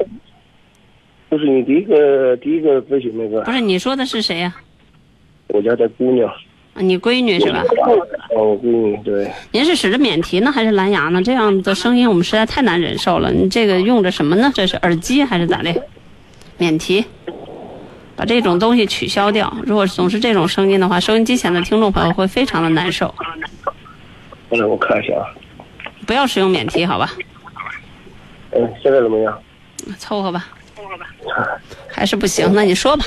[1.31, 4.53] 就是你第一个第一个咨询那个，不是你说的是谁呀？
[5.47, 6.29] 我家的姑娘。
[6.73, 7.63] 你闺女是吧？
[8.35, 9.31] 哦，我闺女对。
[9.51, 11.21] 您是使着免提呢，还是蓝牙呢？
[11.21, 13.31] 这样的声音我们实在太难忍受了。
[13.31, 14.51] 你这个用着什么呢？
[14.53, 15.73] 这是耳机还是咋的？
[16.57, 17.03] 免提，
[18.15, 19.53] 把这种东西取消掉。
[19.63, 23.07] 如果总是这种声音的话，收音机前的听众朋友会非常的难受。
[24.49, 25.23] 好的，我看一下啊。
[26.05, 27.09] 不要使用免提，好吧？
[28.51, 29.37] 嗯，现在怎么样？
[29.97, 31.07] 凑合吧凑合吧。
[31.87, 33.03] 还是不行，那你说吧。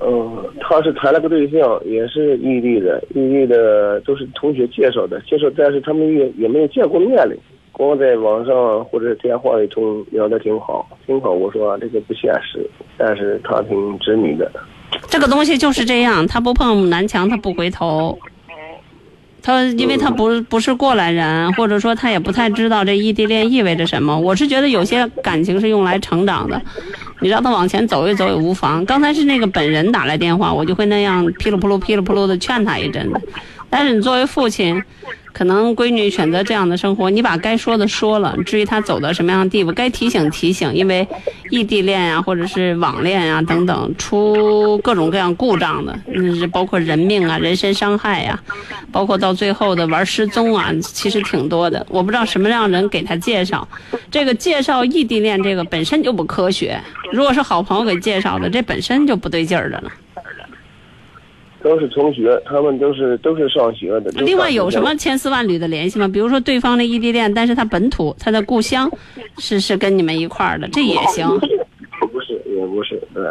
[0.00, 7.34] 嗯，他是谈了个对象，也是异地的，异地的都是同学介绍的，介绍，但是他们也也没有见过面嘞，
[7.72, 11.30] 光在网上或者电话里头聊的挺好，挺好。
[11.30, 12.68] 我说这个不现实，
[12.98, 14.50] 但是他挺执迷的。
[15.08, 18.18] 这个东西就是这样，他不碰南墙，他不回头。
[19.44, 24.18] 他因为他不不是过来人，或者说他也不太知道这异地恋意味着什么。
[24.18, 26.58] 我是觉得有些感情是用来成长的，
[27.20, 28.82] 你让他往前走一走也无妨。
[28.86, 33.20] 刚才是那个本人打来电话，我就会那样噼里扑噜噼里扑噜的劝他一阵子。
[33.68, 34.82] 但是你作为父亲。
[35.34, 38.34] 可能闺女选择这样的生活，你把该说的说了。
[38.46, 40.72] 至于她走到什么样的地步，该提醒提醒。
[40.72, 41.06] 因为
[41.50, 48.40] 异地恋呀，或者是网恋呀等等，出各种各样故障的，嗯，是包括人命啊、人身伤害呀，
[48.92, 51.84] 包括到最后的玩失踪啊，其实挺多的。
[51.90, 53.66] 我不知道什么样人给他介绍，
[54.12, 56.80] 这个介绍异地恋这个本身就不科学。
[57.12, 59.90] 如果是好朋友给介绍的，这本身就不对劲儿的了。
[61.64, 64.10] 都是同学，他们都是都是上学的。
[64.20, 66.06] 另外有什么千丝万缕的联系吗？
[66.06, 68.88] 比如说对方的异地恋，但是他本土他的故乡
[69.38, 71.26] 是是跟你们一块儿的，这也行。
[72.12, 73.24] 不是，也不是，对。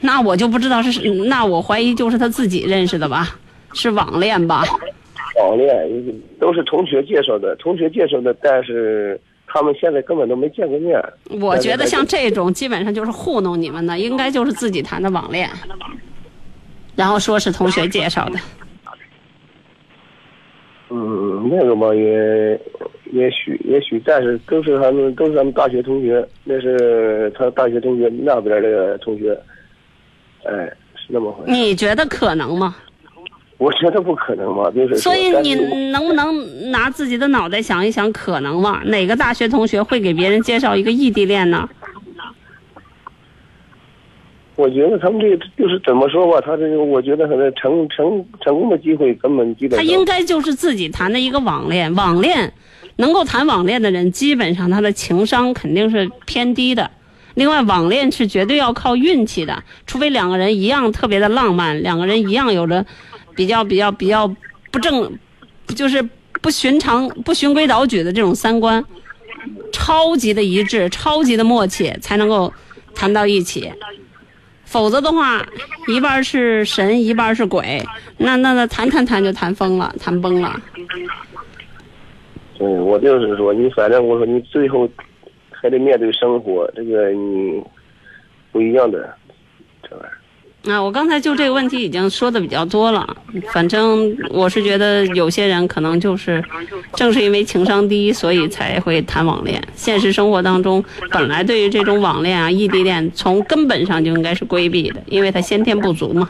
[0.00, 3.34] 那我就不知道是，那我怀疑就是他自己认识的吧，
[3.72, 4.62] 是网恋吧？
[5.40, 11.02] 网恋都是同学介绍的，同学介绍的，但是他们现在根本都没见过面。
[11.40, 15.48] 我觉得像这种基本上就是糊弄你们的，应该就是自己谈的网恋，
[17.00, 18.38] 然后说是同学介绍的。
[20.90, 22.60] 嗯，那个嘛也
[23.10, 29.32] 也许也许，但是都是他们都是他们大学同学，那是他大学同学那边的同学，
[30.44, 30.52] 哎，
[30.94, 31.50] 是那么回事。
[31.50, 32.76] 你觉得可能吗？
[33.56, 35.54] 我觉得不可能嘛，就是所以你
[35.90, 38.82] 能不能拿自己的脑袋想一想，可能吗？
[38.84, 41.66] 哪个大学同学会给别人介绍一个异地恋呢？
[44.60, 52.52] 我觉得他们这个就是怎么说吧，他这个我觉得他的成成成功的机会根本基本上他应该就是自己谈的一个网恋，网恋
[52.96, 56.90] 能够谈网恋的人，基本上他的情商肯定是偏低的。
[57.34, 62.84] 另外，网恋是绝对要靠运气的，除非两个人一样特别的浪漫，两个人一样有着
[63.34, 64.28] 比较比较比较
[64.70, 65.10] 不正，
[65.74, 66.06] 就是
[66.42, 68.84] 不寻常、不循规蹈矩的这种三观，
[69.72, 72.52] 超级的一致、超级的默契，才能够
[72.94, 73.72] 谈到一起。
[74.70, 75.44] 否则的话，
[75.88, 77.82] 一半是神，一半是鬼，
[78.16, 80.60] 那那那谈谈谈就谈疯了，谈崩了。
[82.60, 84.88] 嗯，我就是说，你反正我说你最后
[85.50, 87.60] 还得面对生活，这个你
[88.52, 89.12] 不一样的。
[90.68, 93.16] 啊，我刚才就这个问题已经说的比较多了。
[93.50, 96.44] 反正我是觉得有些人可能就是，
[96.94, 99.62] 正是因为情商低，所以才会谈网恋。
[99.74, 106.28] 现实生活当中，本来对于这种网恋啊、异地恋，从根本上就应该是规避的，因为他先天不足嘛。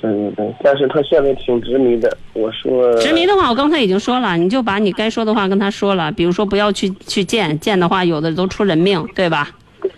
[0.00, 2.16] 对对对，但是他现在挺执迷的。
[2.34, 9.50] 我说执迷的话，我刚才已经说了，你就把你该说的话跟他说了，比如说不要去去见，见的话有的都出人命，对吧？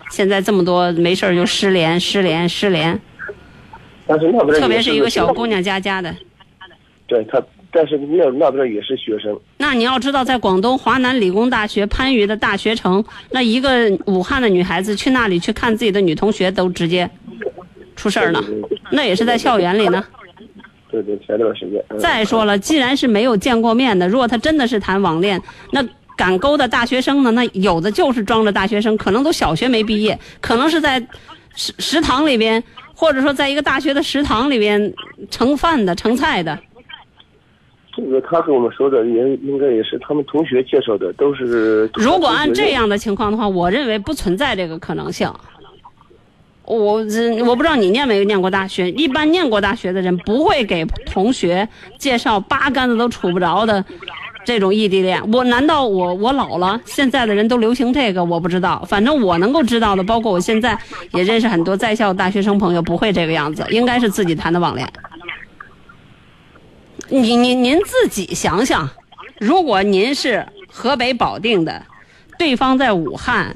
[0.09, 2.99] 现在这么多没事儿就失联、失联、失联，
[4.05, 6.15] 但是那边特别是一个小姑娘，娘家家的。
[7.05, 7.41] 对他，
[7.71, 9.37] 但是那那边也是学生。
[9.57, 17.09] 那你要知道，在广东华南理工大学番禺的大学城，那一个武汉的女孩子去那里去看自己的女同学，都直接
[17.95, 18.43] 出事儿了。
[18.91, 20.03] 那也是在校园里呢。
[20.89, 21.83] 对对，前段时间。
[21.89, 25.41] 嗯再说了，既然是没有见过面的，如果他真的是谈网恋，
[25.71, 25.81] 那
[26.17, 27.31] 敢勾的大学生呢？
[27.31, 30.99] 那有的就是装着大学生，可能都小学没毕业，可能是在
[31.55, 32.61] 食食堂里边，
[32.93, 34.93] 或者说在一个大学的食堂里边
[35.29, 36.57] 盛饭的、盛菜的。
[37.95, 41.89] 这个他跟我们说的也应该也是他们同学介绍的，都是。
[41.93, 45.31] 如果按这样的情况的话，我认为不存在这个可能性。
[46.63, 53.83] 我这我不知道你念没念过大学，一般念过大学的人不会给同学介绍八竿子都杵不着的
[54.47, 55.21] 这种异地恋。
[55.33, 56.79] 我难道我我老了？
[56.85, 58.23] 现在的人都流行这个？
[58.23, 60.79] 我不知道，反正我能够知道的，包括我现在
[61.11, 64.87] 也认识很多在校大学生朋友，不会这个样子，应该是自己谈的网恋。
[67.09, 68.89] 你您您自己想想，
[69.37, 71.83] 如果您是河北保定的，
[72.39, 73.53] 对方在武汉，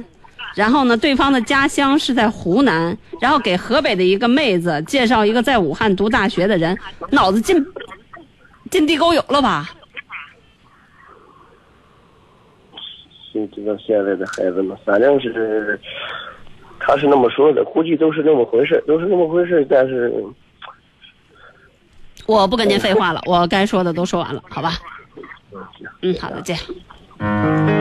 [0.55, 6.77] 然后呢，对方的家乡是在湖南，然后给河北的一个妹子介绍一个在武汉读大学的人，
[7.11, 7.65] 脑子进
[8.69, 9.69] 进地沟油了吧？
[13.31, 15.79] 谁知道现在的孩子们，反正是
[16.79, 19.65] 他是那么说的，估计都是那么回事，都是那么回事。
[19.69, 20.11] 但是
[22.27, 24.71] 我不跟您废话了，我该说的都说完了，好吧？
[26.01, 27.80] 嗯，好的，再见。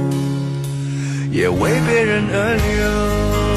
[1.31, 3.50] 也为别人而流。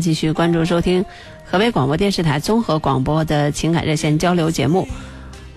[0.00, 1.04] 继续关注收听
[1.44, 4.88] 河北广播电视台综合广播的情感热线交流节目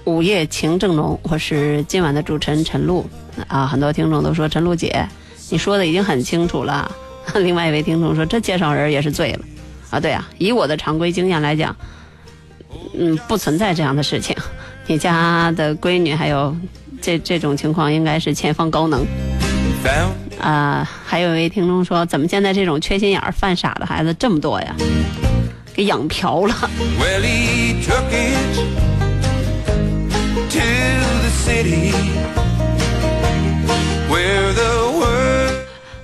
[0.11, 3.05] 《午夜情正浓》，我是今晚的主持人陈露
[3.47, 3.65] 啊。
[3.65, 5.07] 很多听众都说陈露姐，
[5.49, 6.91] 你说的已经很清楚了。
[7.35, 9.39] 另外一位听众说，这介绍人也是醉了
[9.89, 9.99] 啊。
[9.99, 11.73] 对啊，以我的常规经验来讲，
[12.93, 14.35] 嗯，不存在这样的事情。
[14.87, 16.53] 你家的闺女还有
[17.01, 19.05] 这这种情况，应该是前方高能。
[20.43, 24.75] 啊，还有一位听众说，怎么现在这种缺心眼儿、犯傻的孩子这么多呀？
[25.73, 26.53] 给养瓢了。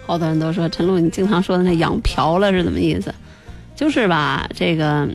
[0.08, 3.14] 好多人都说陈露，你经常说的那养瓢了是怎么意思？
[3.76, 5.06] 就是吧，这个，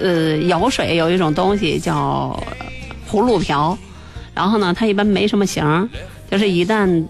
[0.00, 2.42] 呃，舀水有一种东西叫
[3.06, 3.76] 葫芦瓢，
[4.34, 5.90] 然后呢，它一般没什么形，
[6.30, 7.04] 就是一旦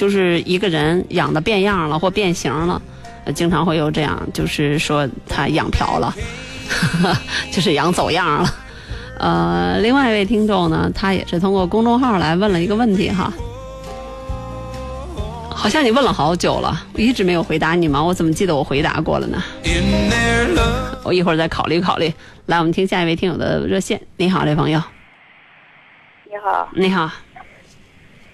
[0.00, 2.80] 就是一个人养的变样了或变形了，
[3.34, 6.14] 经常会有这样，就是说他养瓢了，
[7.52, 8.54] 就是养走样了。
[9.18, 13.30] 呃，另外一位听众呢，他也是通过公众号来问了一个问题哈。
[15.50, 18.02] 好像你问了好久了，我一直没有回答你吗？
[18.02, 19.42] 我怎么记得我回答过了呢？
[21.04, 22.10] 我一会儿再考虑考虑。
[22.46, 24.00] 来，我们听下一位听友的热线。
[24.16, 24.82] 你好，这朋友。
[26.24, 26.68] 你好。
[26.72, 27.10] 你好。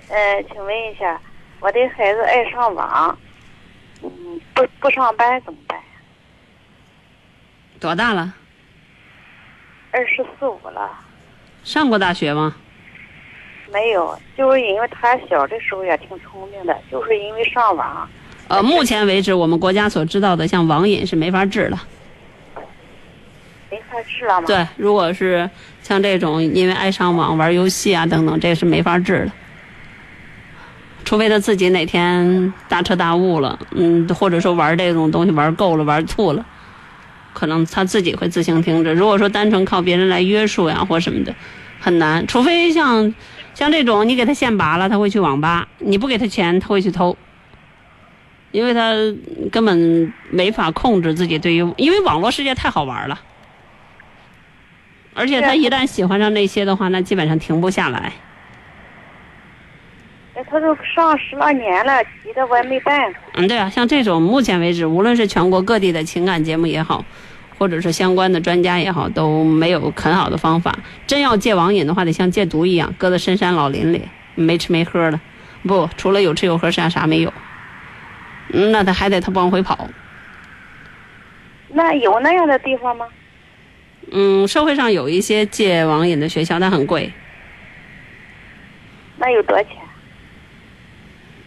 [0.09, 1.21] 呃，请问一下，
[1.61, 3.19] 我的孩子爱上网，
[4.03, 4.11] 嗯，
[4.55, 5.79] 不不上班怎么办？
[7.81, 8.35] 多大了？
[9.91, 10.91] 二十四五了。
[11.65, 12.55] 上过大学吗？
[13.73, 18.09] 没有，就是因为他小的时候也挺聪明的，就是因为上网。
[18.49, 21.83] 呃，目前为止，我们国家所知道的，像网瘾是没法治了。
[23.69, 24.47] 没法治了吗？
[24.47, 25.51] 对，如果是
[25.83, 29.33] 像这种因为爱上网、玩游戏啊等等，这个是没法治的。
[31.07, 36.45] 除非他自己哪天大彻大悟了，嗯，或者说玩这种东西玩够了、玩吐了，
[37.33, 38.93] 可能他自己会自行停止。
[38.93, 41.35] 如果说单纯靠别人来约束呀或什么的，
[41.81, 42.27] 很难。
[42.27, 43.15] 除非像。
[43.55, 47.17] 像这种，你给他线拔了，他会去网吧；你不给他钱，他会去偷，
[48.51, 48.93] 因为他
[49.51, 53.19] 根本没法控制自己对于，因为网络世界太好玩了。
[55.15, 58.13] 而且他一旦喜欢上那些的话，那基本上停不下来。
[60.37, 63.19] 哎他都上十来年了，急的我也没办法。
[63.37, 67.03] 嗯，对啊，像这种目前为止，无论是全国各地的情感节目也好，
[67.59, 70.79] 或者是相关的专家也好，都没有很好的方法。
[71.07, 74.03] 真要戒网瘾的话，得像戒毒一样，搁在深山老林里，
[74.35, 75.19] 没吃没喝的。
[75.63, 77.33] 不，除了有吃有喝，啥啥没有。
[78.53, 79.89] 嗯，那他还得他往回跑。
[81.71, 83.07] 那有那样的地方吗？
[84.13, 87.11] 嗯，社会上有一些戒网瘾的学校，但很贵。
[89.17, 89.73] 那有多少钱？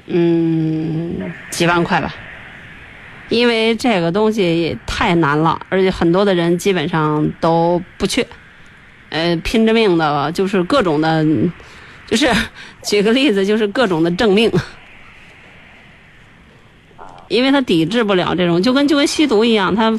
[0.10, 2.14] 嗯，几万块吧。
[3.30, 8.26] 因为这个东西也太难了，而且很多的人基本上都不去，
[9.10, 11.24] 呃，拼着命的，就是各种的，
[12.08, 12.28] 就是
[12.82, 14.52] 举个例子，就是各种的证命，
[17.28, 19.94] 因为他抵制不了这种，就跟就跟吸毒一样，他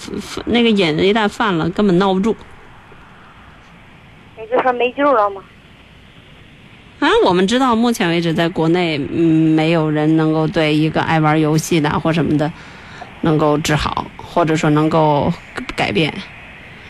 [0.47, 2.37] 那个瘾一旦犯了，根本闹不住。
[4.37, 5.41] 也就说没救了吗？
[7.01, 12.53] 反正我们知道，目前为止，在国内，嗯，没有人能够对一个爱玩游戏的或什么的，
[13.23, 15.33] 能够治好，或者说能够
[15.75, 16.13] 改变。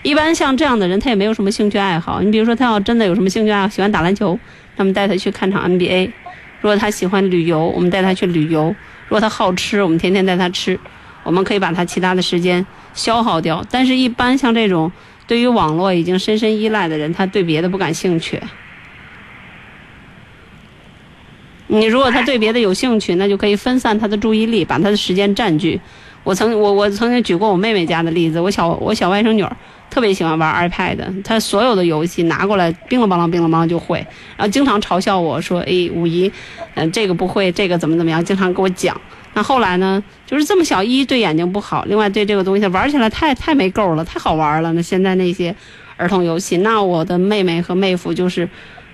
[0.02, 2.20] 一般像这样的人，他也没有什么兴趣爱好。
[2.22, 4.36] 你比如说，他要真的有什么兴趣爱好，喜欢打篮球，
[4.74, 6.10] 那么带他去看场 NBA；
[6.60, 8.64] 如果他喜欢旅游，我们带他去旅游；
[9.06, 10.76] 如果他好吃，我们天天带他吃。
[11.22, 13.64] 我们可以把他其他的时间消耗掉。
[13.70, 14.90] 但是，一般像这种
[15.28, 18.40] 对于网络已经深深依赖的人，他对别的不感兴趣。
[21.72, 25.80] 你如果他对别的有兴趣，那就可以分散他的注意力，把他的时间占据。
[26.24, 29.56] 我曾我我曾经举过我妹妹家的例子，我小我小外甥女儿
[29.88, 33.98] 特别喜欢玩 iPad，她所有的游戏拿过来，乒了乓啷乒了乓就会，
[34.36, 36.30] 然后经常嘲笑我说：“哎，五姨，
[36.74, 39.00] 嗯，这个不会，这个怎么怎么样？”经常给我讲。
[39.32, 44.72] 那后来呢，就是这么小，一对眼睛不好，另外对这个东西玩起来太太没够了，太好玩了。
[44.72, 45.54] 那现在那些
[45.96, 48.48] 儿童游戏，那我的妹妹和妹夫就是。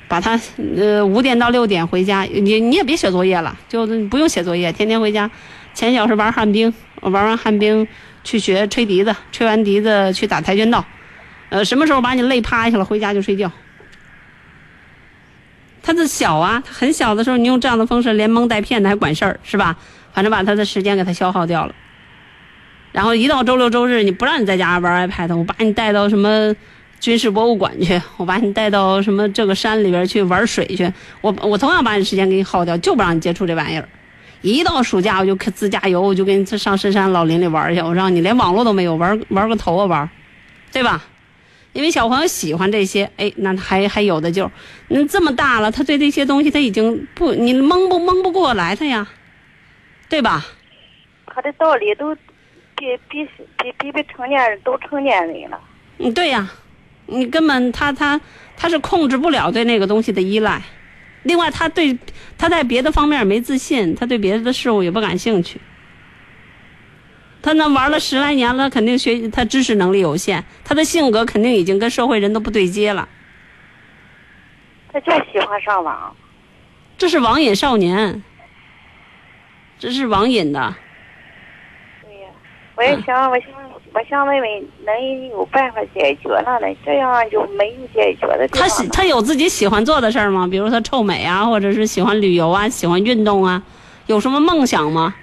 [0.08, 0.38] 把他
[0.76, 5.30] 呃五点到六点回家，你你也别写作业了，就不用写作业，天天回家，
[5.74, 7.86] 前小时玩旱冰，玩完旱冰
[8.22, 10.84] 去学吹笛子，吹完笛子去打跆拳道，
[11.48, 13.50] 呃什么时候把你累趴下了，回家就睡觉。
[15.82, 19.76] 他的小啊，他很小的时候，你用这样的方式连蒙带骗的还管事儿是吧？
[20.12, 21.74] 反正把他的时间给他消耗掉了。
[22.92, 26.54] 然后一到周六周日，你不让你在家玩 iPad，我把你带到什么？
[26.98, 30.90] 军事博物馆去，我把你带到什么这个山里边去玩水去，
[31.20, 33.88] 我我同样把你时间给你耗掉，就不让你接触这玩意儿。
[34.42, 40.10] 一到暑假我就自驾游，我就跟你上深山老林里玩去，我让你连网络都没有，玩玩个头啊玩，
[40.72, 41.02] 对吧？
[41.72, 44.50] 因为小朋友喜欢这些，哎，那还还有的救。
[44.88, 49.06] 你这么大了，他对这些东西他已经不，你蒙不蒙不过来他呀，
[50.08, 50.46] 对吧？
[51.26, 52.14] 他的道理都
[52.76, 53.24] 比比
[53.58, 55.60] 比比比成年人都成年人了。
[55.98, 56.50] 嗯，对呀。
[57.06, 58.20] 你根本他他
[58.56, 60.62] 他是控制不了对那个东西的依赖，
[61.22, 61.96] 另外他对
[62.36, 65.60] 他在别的方面没自信，他对别的事物也不感兴趣。
[67.42, 73.08] 他那玩了十来年了，肯定学他知识能力有限，他的性格肯定已经跟社会人都不对接了。
[74.92, 76.16] 他就喜欢上网，
[76.98, 78.24] 这是网瘾少年，
[79.78, 80.74] 这是网瘾的。
[82.76, 83.48] 我也想，我想。
[83.94, 86.66] 我想问问，能有办法解决了呢？
[86.84, 88.60] 这样就没有解决的地方。
[88.60, 90.46] 他喜他有自己喜欢做的事儿吗？
[90.46, 93.62] 比如他臭美啊，或者是喜欢旅游啊，喜欢运动啊，
[94.04, 95.14] 有什么梦想吗？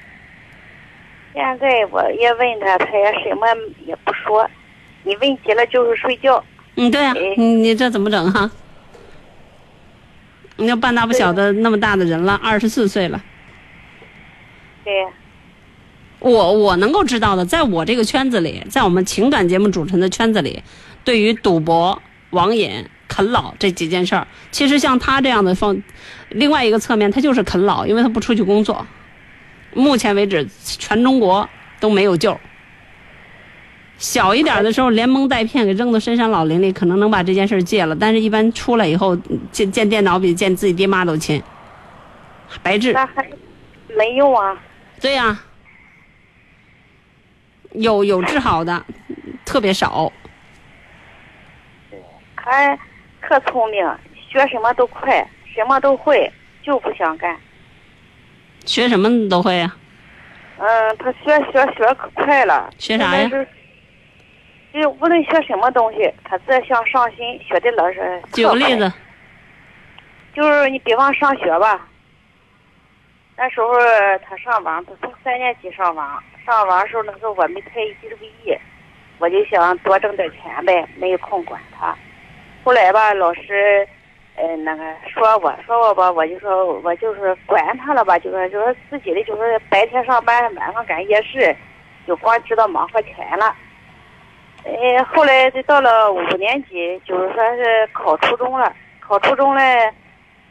[1.36, 3.45] 现在我也问他，他也什么
[3.86, 4.49] 也不说。
[5.04, 6.43] 你问急了就是睡觉。
[6.76, 8.49] 嗯，对啊，你你这怎么整哈？
[10.58, 13.22] 你要半大不小的那么大的人了，二十四岁了。
[14.84, 15.06] 对。
[16.24, 20.63] 我我能够知道的，在我这个圈子里，在我们情感节目主持人的圈子里，
[21.03, 25.84] 对于赌博、网瘾、啃老这几件事儿，其实像他这样的方，
[26.30, 28.88] 另外一个侧面，他就是啃老，因为他不出去工作。
[29.74, 31.49] 目前为止，全中国
[31.82, 32.39] 都没有救。
[33.97, 37.93] 小一点的时候，连蒙带骗给扔到深山老林里，可能能把这件事戒了。
[37.93, 39.13] 但是，一般出来以后，
[39.51, 41.43] 见见电脑比见自己爹妈都亲，
[42.61, 42.93] 白治。
[42.93, 43.30] 那还
[43.97, 44.57] 没用啊？
[45.01, 45.38] 对呀。
[47.74, 48.86] 有有治好的，
[49.45, 50.11] 特别少。
[52.36, 52.78] 他
[53.21, 53.86] 特聪明，
[54.30, 57.38] 学什么都快，什么都会，就不想干。
[58.65, 59.76] 学什么都会呀？
[60.57, 62.69] 嗯，他学学学可快了。
[62.78, 63.30] 学啥呀？
[64.74, 68.21] 就无论学什么东西，他只要想上心，学的老师。
[68.34, 68.91] 举个例子。
[70.36, 71.88] 就是你比方上学吧，
[73.38, 73.67] 那时候
[74.28, 76.24] 他上网，他从三年级上网。
[76.45, 78.57] 上网时候那时候我没太注意，
[79.19, 81.95] 我就想多挣点钱呗，没有空管他。
[82.63, 83.87] 后来吧，老师，
[84.35, 84.83] 呃，那个
[85.13, 91.55] 说我说我吧，我就说我就是管他了吧，就说就说自己的就是白天上班，晚上干夜市，
[92.05, 93.55] 就光知道忙活钱了。
[94.65, 99.91] 呃，后来就到了五年级，就是说是考初中了，考初中嘞，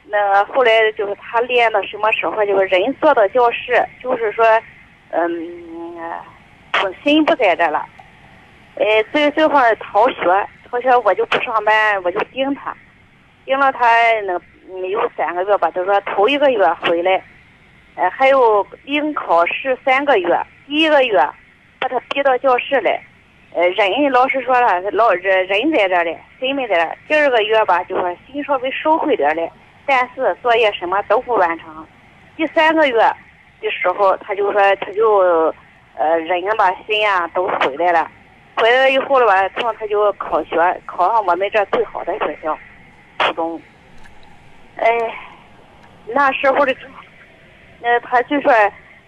[0.07, 4.45] 那后来就是他练到什么时候，就是人坐到教室，就是说，
[5.13, 5.31] 嗯，
[6.83, 7.85] 我心不在这了。
[8.77, 12.75] 呃，最最后逃学，逃学我就不上班，我就盯他，
[13.45, 13.87] 盯了他
[14.27, 14.41] 那
[14.75, 17.23] 没有三个月吧，就说头一个月回来，
[17.95, 21.19] 呃，还有临考试三个月，第一个月
[21.79, 22.99] 把他逼到教室来，
[23.55, 26.97] 呃，人老师说了，老人人在这里，心没在这。
[27.07, 29.53] 第二个月吧，就说心稍微收回点嘞，
[29.85, 31.87] 但是作业什么都不完成。
[32.35, 32.99] 第三个月
[33.63, 35.19] 的时候，他就说他就
[35.97, 38.11] 呃人吧心啊都回来了。
[38.55, 42.57] 回来以后了吧，然后他就考学，考上我们这最好的学校，
[43.19, 43.61] 初中。
[44.77, 44.87] 哎，
[46.07, 46.77] 那时候的，
[47.81, 48.53] 呃，他就说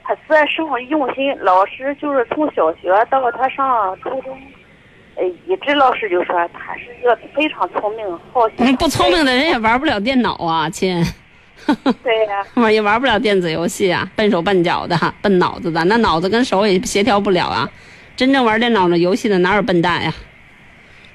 [0.03, 4.37] 他自上用心，老师就是从小学到他上初中，
[5.17, 8.73] 呃，一直老师就说他是一个非常聪明、好学。
[8.79, 11.05] 不聪明的人也玩不了电脑啊，亲。
[12.03, 17.69] 对呀、也玩不了电子游戏啊，笨手笨脚的， 笨脑子的，那脑子跟手也协调不了啊。
[18.17, 20.15] 真正玩电脑的游戏的哪有笨蛋呀？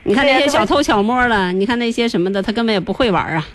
[0.03, 3.47] 你看那些小偷小摸的，你看那些什么的，他根本也不会玩啊。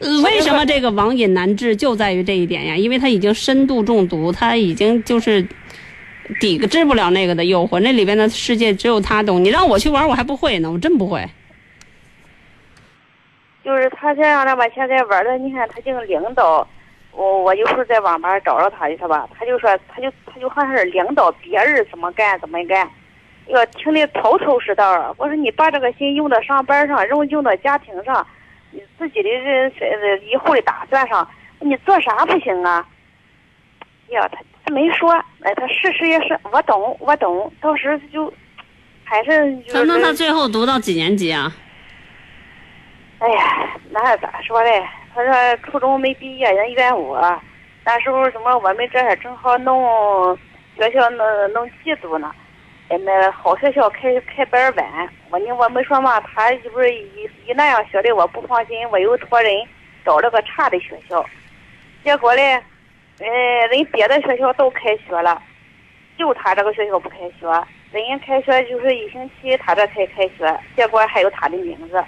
[0.00, 2.76] 呃为什么这个网瘾难治，就在于这一点呀？
[2.76, 5.46] 因为他已经深度中毒，他已经就是
[6.40, 9.44] 抵制不了那个的诱惑，那里边的世界只有他懂。
[9.44, 11.28] 你让我去玩，我还不会呢，我真不会。
[13.64, 16.66] 就是他这样的吧，现在玩的，你看他净领导，
[17.12, 19.28] 我我有时候在网吧找着他的是吧？
[19.38, 22.88] 他就说，他就他就好像是领导别人怎么干怎么干，
[23.46, 25.14] 要听得头头是道。
[25.16, 28.26] 我说你把这个心用到上班上，用用到家庭上，
[28.72, 31.28] 你自己的这这以后的打算上，
[31.60, 32.84] 你做啥不行啊？
[34.08, 38.32] 呀，他他没说，哎，他事实也是我懂我懂，到时就
[39.04, 39.84] 还是就是。
[39.84, 41.52] 那他最后读到几年级啊？
[43.22, 44.84] 哎呀，那咋说嘞？
[45.14, 47.20] 他说初中没毕业，人怨我。
[47.84, 50.36] 那时候什么，我们这还正好弄
[50.76, 52.34] 学校弄弄季度呢。
[52.88, 59.52] 哎，那好学校开开班晚，我你我没说嘛，他就是一一那样学的，我不放心，我又托人
[60.04, 61.24] 找了个差的学校。
[62.02, 62.60] 结果嘞，
[63.20, 63.28] 呃，
[63.70, 65.40] 人别的学校都开学了，
[66.18, 67.46] 就他这个学校不开学。
[67.92, 72.04] 人家开学就是一星期，他这才开学，结果还有他的名字。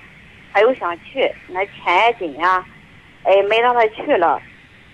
[0.55, 2.65] 他又想去，那钱也紧呀，
[3.25, 4.41] 哎，没让他去了，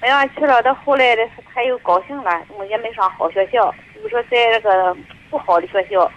[0.01, 0.63] 没让他去了。
[0.63, 4.97] 到后来的他又高兴了，我也没上好学校，就说在那个
[5.29, 6.11] 不好的学校，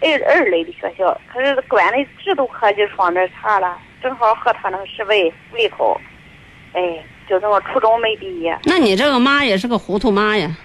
[0.00, 5.96] 二二类的学校，可是管的制度科技方面差了，正好和他那个师妹胃口，
[6.72, 8.58] 哎，就这么初中没毕业。
[8.64, 10.56] 那你这个妈也是个糊涂妈呀！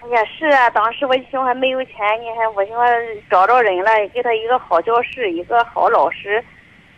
[0.00, 6.44] 哎呀，是啊，当时我寻还没有钱，你看我寻思找着人了，给他一个好教室，一个好老师。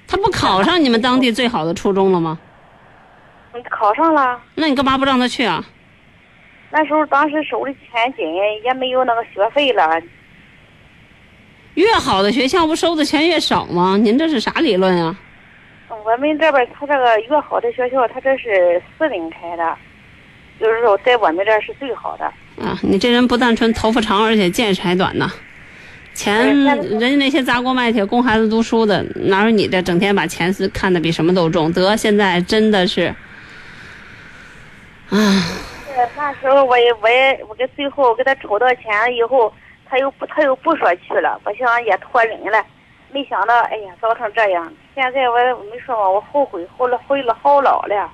[0.09, 2.39] 他不考上你们当地最好的初中了吗？
[3.53, 4.41] 嗯，考上了。
[4.55, 5.63] 那你干嘛不让他去啊？
[6.71, 8.27] 那时候当时手里钱紧，
[8.65, 10.01] 也没有那个学费了。
[11.75, 13.97] 越好的学校不收的钱越少吗？
[13.97, 15.17] 您这是啥理论啊？
[16.05, 19.77] 我们这边他这个越好的学校，他这是私领开的，
[20.59, 22.25] 就是说在我们这是最好的。
[22.63, 25.31] 啊，你这人不但纯头发长，而且见识还短呢。
[26.19, 31.73] 钱，人家那些砸锅卖铁供孩子读书的，哪有你这整天把钱是看得比什么都重？
[31.73, 33.15] 得，现在真的是，
[35.11, 35.17] 啊。
[36.17, 39.53] 那时候我也我也我给最后给他筹到钱了以后，
[39.89, 42.65] 他又不他又不说去了，我想也托人了，
[43.13, 44.73] 没想到哎呀造成这样。
[44.97, 48.11] 现在我我没说嘛，我后悔后了悔了好老了，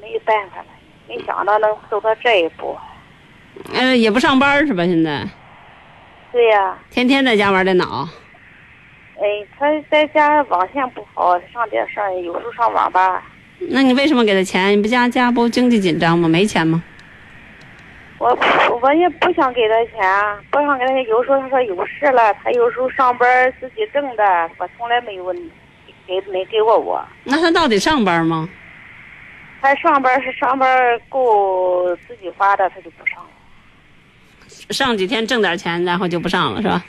[0.00, 0.66] 没办法了，
[1.08, 2.78] 没想到能走到这一步。
[3.74, 4.84] 呃，也不上班是吧？
[4.84, 5.26] 现在。
[6.36, 8.06] 对呀、天天在家玩电脑。
[9.16, 9.24] 哎，
[9.58, 13.22] 他在家网线不好，上电上有时候上网吧。
[13.70, 14.70] 那你为什么给他钱？
[14.72, 16.28] 你不家家不经济紧张吗？
[16.28, 16.84] 没钱吗？
[18.18, 18.38] 我
[18.82, 21.02] 我也不想给他钱，啊不想给他钱。
[21.04, 25.32] 有时候他说有事了，他有时候上班自己挣的，我从来没有
[26.06, 27.02] 给没给过我。
[27.24, 28.46] 那他到底上班吗？
[29.62, 33.15] 他上班是上班够自己花的，他就不上了。
[34.70, 36.84] 上几天挣点钱，然后就不上了，是吧？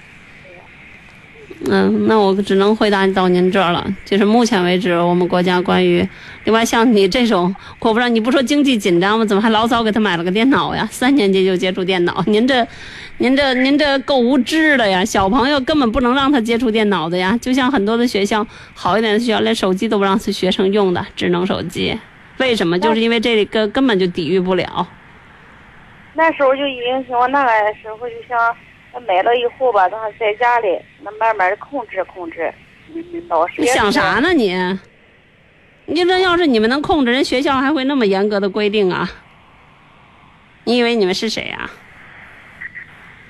[1.65, 3.83] 嗯，那我只能回答到您这儿了。
[4.05, 6.07] 就是目前为止，我们国家关于
[6.43, 9.25] 另外像你这种，我不知道你不说经济紧张吗？
[9.25, 10.87] 怎么还老早给他买了个电脑呀？
[10.91, 12.65] 三年级就接触电脑，您这，
[13.17, 15.03] 您这，您这够无知的呀！
[15.03, 17.35] 小朋友根本不能让他接触电脑的呀。
[17.41, 21.97] 就像很多的学校，好一点的学校连手机都不让学生用的智能手机，
[22.37, 22.77] 为什么？
[22.77, 24.87] 就是因为这个根本就抵御不了。
[26.17, 28.37] 那时候就已经想，那个时候就想。
[29.05, 32.51] 买了以后吧，他在家里，那慢慢的控制控制。
[33.27, 34.55] 老师，你想啥呢你？
[35.85, 39.07] 你这要是你们能控制，人学校还会那么严格的规定啊？
[40.63, 41.69] 你以为你们是谁呀？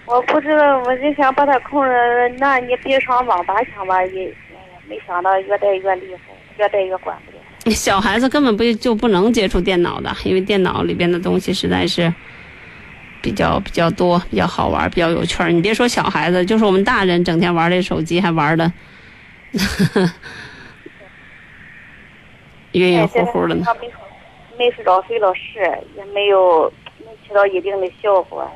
[0.06, 2.36] 我不知道，我就想把他控制。
[2.38, 4.34] 那你别上网吧去吧，也
[4.88, 6.22] 没想到越带越厉害，
[6.58, 7.76] 越带越管不了。
[7.76, 12.14] 小孩子根本不就不能接触电脑的，因为电脑里边的东西实在是。
[13.22, 15.52] 比较比较多，比较好玩，比较有趣儿。
[15.52, 18.72] 你别说小孩子，就是我们大人，整天玩这手机，还玩的
[22.74, 23.66] 晕晕乎乎的呢。
[24.58, 25.60] 没睡着睡了是，
[25.96, 26.72] 也没有
[27.06, 28.50] 能起到一定的效果。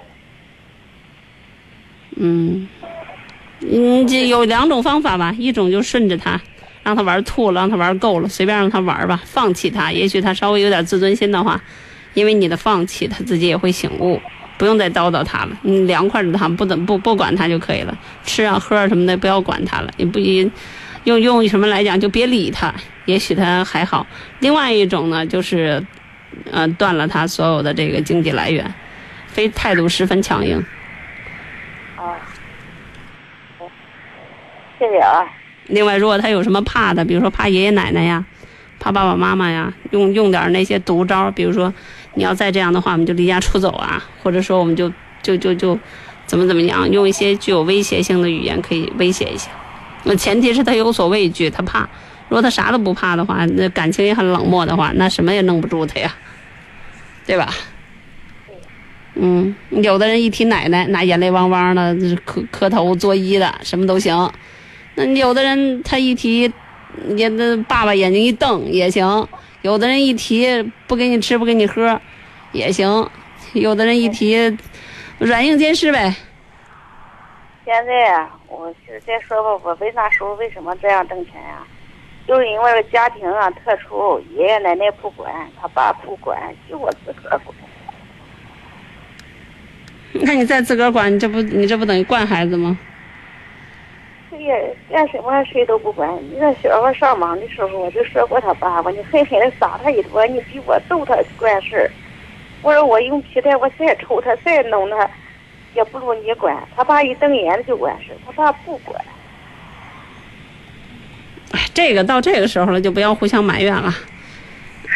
[2.15, 2.67] 嗯，
[3.59, 6.41] 嗯，这有两种方法吧，一种就顺着他，
[6.83, 9.91] 让他玩吐了，让他玩够了，随便让他玩吧，放弃他。
[9.91, 11.61] 也许他稍微有点自尊心的话，
[12.15, 14.19] 因为你的放弃，他自己也会醒悟。
[14.61, 22.71] 不用再叨叨他了，你凉快着他不怎不不管他就可以了，吃啊喝啊什么的不要管他了，也不用用什么来讲就别理他，
[23.05, 24.05] 也许他还好。
[24.37, 25.83] 另外一种呢，就是，
[26.51, 28.71] 呃，断了他所有的这个经济来源，
[29.25, 30.63] 非态度十分强硬。
[31.95, 32.13] 啊，
[34.77, 35.25] 谢谢啊。
[35.69, 38.23] 另外，如果他有什么怕的，比如说怕爷爷奶奶呀，
[38.81, 41.73] 怕爸爸妈妈呀，用用点那些毒招，比如说。
[42.13, 44.91] 你要再这样的话，我们就离家出走啊， 或者说我们就
[45.23, 45.79] 就就就
[46.25, 49.49] 怎么怎么样，用一些具有威胁性的语言可以威胁一下。
[50.03, 51.87] 那前提是他有所畏惧，他怕。
[52.27, 56.13] 如果他啥都不怕的话，那感情也很冷漠的话，那什么也弄不住他呀，
[57.25, 57.47] 对吧？
[59.15, 64.29] 嗯，有的人一提奶奶，那眼泪汪汪的，磕磕头作揖的，什么都行。
[64.95, 66.51] 那有的人他一提，
[67.07, 69.27] 你那爸爸眼睛一瞪也行。
[69.61, 71.99] 有的人一提不给你吃不给你喝，
[72.51, 73.07] 也行；
[73.53, 74.57] 有的人一提
[75.19, 76.15] 软硬兼施呗。
[77.63, 81.63] 现在啊，我是再说吧，我为啥候为什么这样挣钱呀？
[82.27, 86.39] 就是因为家庭啊特殊，爷爷奶奶不管，他爸不管，
[86.69, 87.55] 就我自个儿管。
[90.13, 92.77] 那你再自个儿管，你这不你这不等于惯孩子吗？
[94.31, 94.55] 对呀，
[94.89, 96.09] 干什么谁都不管。
[96.23, 101.91] 你那小孩上网的时候，我就说过他爸，爸你狠狠的打他一顿，你比我揍他管事儿。
[102.61, 105.09] 我说我用皮带，我再抽他，再弄他，
[105.75, 106.57] 也不如你管。
[106.73, 109.03] 他爸一瞪眼就管事，他爸不管。
[111.51, 113.93] 哎，这个到这个时候了，就不要互相埋怨了。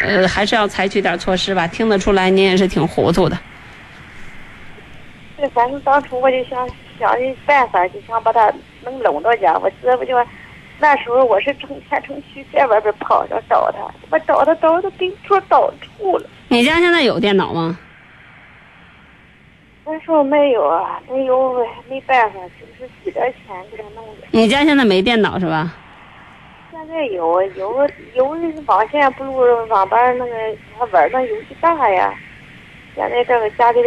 [0.00, 1.66] 呃，还是要采取点措施吧。
[1.66, 3.38] 听得出来，您也是挺糊涂的。
[5.36, 6.66] 对，反正当初我就想
[6.98, 8.50] 想的办法，就想把他。
[8.90, 10.14] 能拢到家，我这不就
[10.78, 13.78] 那时候我是成天成虚在外边跑着找他，
[14.10, 16.26] 我找他找的病处找处了。
[16.48, 17.78] 你家现在有电脑吗？
[19.84, 24.26] 那时候没有啊，没有没办法，就是几点钱给他弄的。
[24.30, 25.72] 你家现在没电脑是吧？
[26.70, 29.34] 现在有有有网线不如
[29.68, 30.32] 网吧那个
[30.78, 32.12] 他玩那游戏大呀。
[32.94, 33.80] 现在这个家里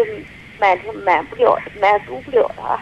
[0.60, 2.80] 满满不了，满足不了他。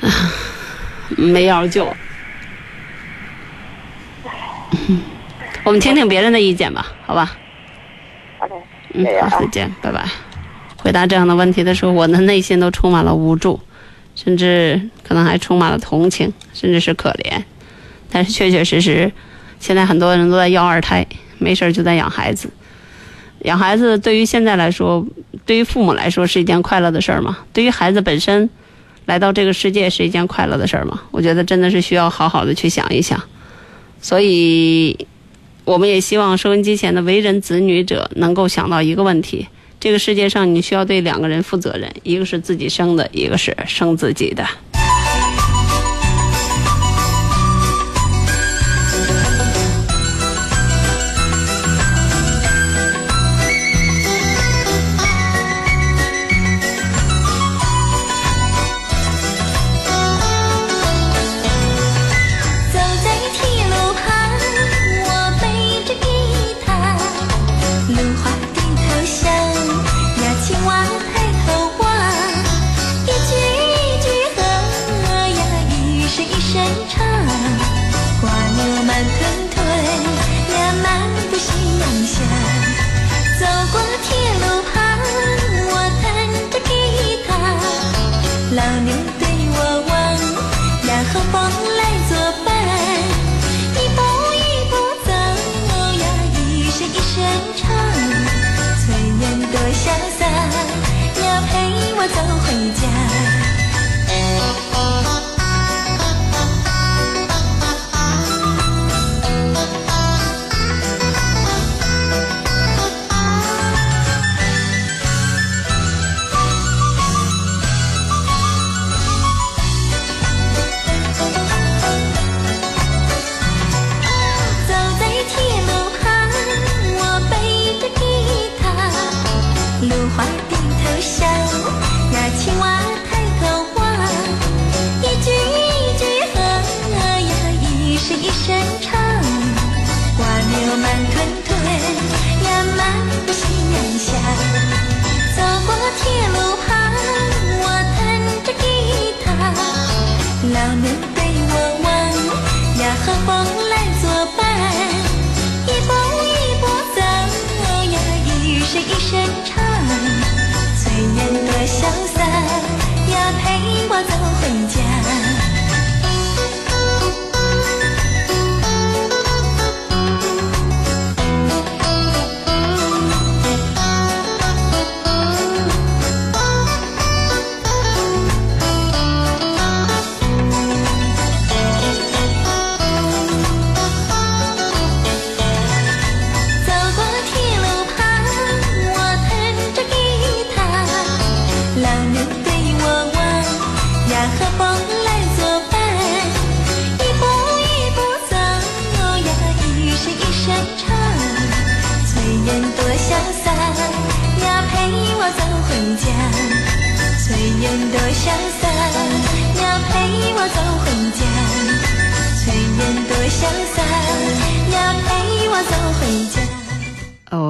[1.16, 1.86] 没药救。
[5.64, 7.36] 我们听听别人的意见吧，好吧？
[8.38, 8.54] 好的，
[8.94, 10.04] 嗯，好，再见，拜拜。
[10.76, 13.60] 回答这样的问题的时候，我的内心都充满了无助，
[14.16, 17.42] 甚至可能还充满了同情，甚至是可怜。
[18.10, 19.12] 但是确确实实，
[19.58, 21.06] 现在很多人都在要二胎，
[21.38, 22.50] 没事就在养孩子。
[23.40, 25.06] 养孩子对于现在来说，
[25.44, 27.38] 对于父母来说是一件快乐的事儿吗？
[27.52, 28.48] 对于孩子本身？
[29.10, 31.02] 来到这个世界是一件快乐的事儿吗？
[31.10, 33.20] 我觉得真的是需要好好的去想一想。
[34.00, 34.96] 所以，
[35.64, 39.48] 我们也希望收音机前的为人子女者能够想到一个问题：
[39.80, 44.46] 这个世界上你需要对两个人负责任，一个是自己生的，一个是生自己的。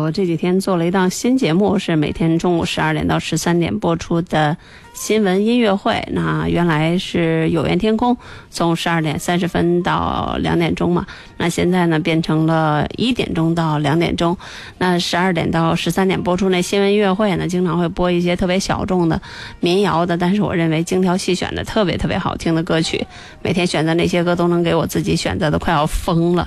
[0.01, 4.57] 我这几天做了一档新节目，是每天中午十二点到十三点播出的
[5.01, 6.07] 新闻音乐会。
[6.13, 8.15] 那原来是有缘天空，
[8.51, 11.07] 从十二点三十分到两点钟嘛。
[11.39, 14.37] 那现在呢，变成了一点钟到两点钟。
[14.77, 19.19] 那十二点到十三点播出那新闻音乐会呢，经常会播一些特别小众的
[19.61, 23.07] 民谣的，但是我认为精挑细选的特别特别好听的歌曲。
[23.41, 26.47] 每天选择那些歌都能给我自己选择的快要疯了。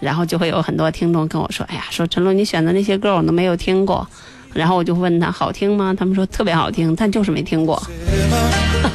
[0.00, 4.04] 然后就会有很多听众跟我说：“哎呀，说陈露你选的那些歌我都没有听过。”
[4.54, 5.94] 然后我就问他好听吗？
[5.96, 7.82] 他们说特别好听，但就是没听过。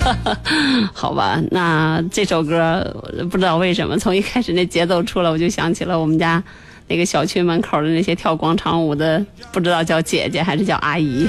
[0.93, 2.85] 好吧，那这首歌
[3.29, 6.41] 不知道为什么从一开始那节奏出来，我就想起了我们家
[6.87, 11.27] 那个小区门口的那些跳广场舞的，不知道叫姐姐还是叫阿姨，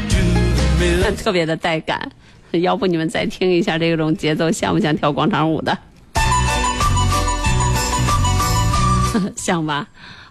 [1.16, 2.10] 特别的带感。
[2.52, 5.76] 要不你们再听一下这种节奏，像不像跳广场舞的？
[9.36, 9.86] 像吧，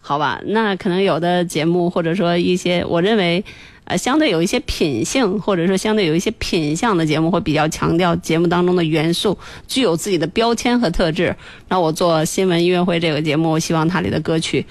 [0.08, 3.44] 好吧，那可能有的节目或者说一些，我认为，
[3.86, 9.36] 呃，相对有一些品性或者说相对有一些品相的节目，会比较强调节目当中的元素，
[9.68, 11.36] 具有自己的标签和特质。
[11.70, 14.64] 那我做新闻音乐会这个节目，我希望它里的歌曲，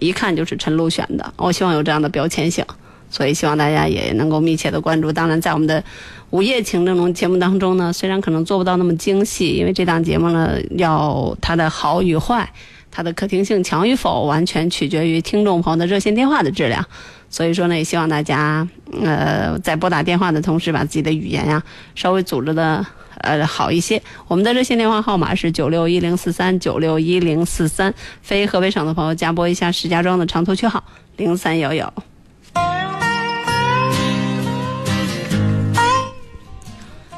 [0.00, 2.62] 一看就是陈露选的，我希望有这样的标签性，
[3.08, 5.10] 所以希望大家也能够密切的关注。
[5.10, 5.82] 当然，在我们的
[6.28, 12.52] 午夜情这种节目当中呢，虽然可能做不到那么精细，因为这档节目呢，要它的好与坏。
[12.96, 16.86] 它的可听性强与否，完全取决于听众朋友的热线电话的质量。
[17.28, 18.68] 所以说呢，也希望大家，
[19.02, 21.60] 呃，在拨打电话的同时，把自己的语言呀
[21.96, 22.86] 稍微组织的
[23.18, 24.00] 呃好一些。
[24.28, 27.92] 我们的热线电话号码是九六一零四三九六一零四三，
[28.22, 30.84] 非河北省的朋友加拨一下石家庄的长途区号
[31.16, 31.92] 零三幺幺。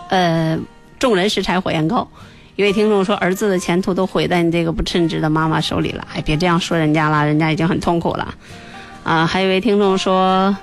[0.08, 0.58] 呃，
[0.98, 2.08] 众人拾柴火焰高。
[2.56, 8.34] 一位听众说：“儿子的前途都毁在你这个不称职的妈妈手里了。”哎，别这样说人家了，人家已经很痛苦了。
[9.04, 10.56] 啊，还有一位听众说：“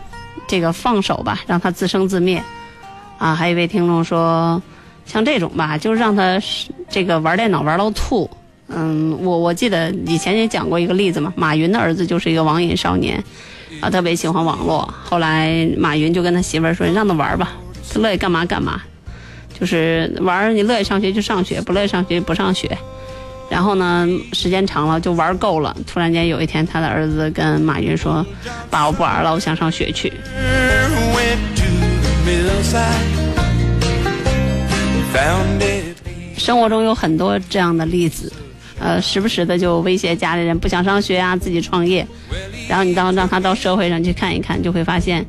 [0.47, 2.43] 这个放手吧，让他自生自灭。”
[3.19, 4.59] 啊，还有一位听众说
[5.05, 6.41] ：“像这种吧，就是让他
[6.89, 8.27] 这个玩电脑玩到吐。”
[8.69, 13.23] 嗯，我我记得以前也讲过一个例子嘛，马云的儿子就是一个网瘾少年，
[13.81, 14.91] 啊，特别喜欢网络。
[15.03, 17.51] 后来马云就跟他媳妇儿说：“你让他玩吧，
[17.93, 18.81] 他乐意干嘛干嘛。”
[19.63, 22.69] 就是玩儿，你乐意上学就上学，不乐意上学就不上学。
[23.49, 25.73] 然后呢，时间长了就玩够了。
[25.87, 28.25] 突然间有一天，他的儿子跟马云说
[28.69, 30.11] ：“爸，我不玩了，我想上学去。”
[36.35, 38.29] 生活中有很多这样的例子，
[38.81, 42.05] 呃，时不时的就威胁家里人不想上学啊，自己创业。
[42.67, 45.25] 然后你到让他到社会上去看一看，就会发现。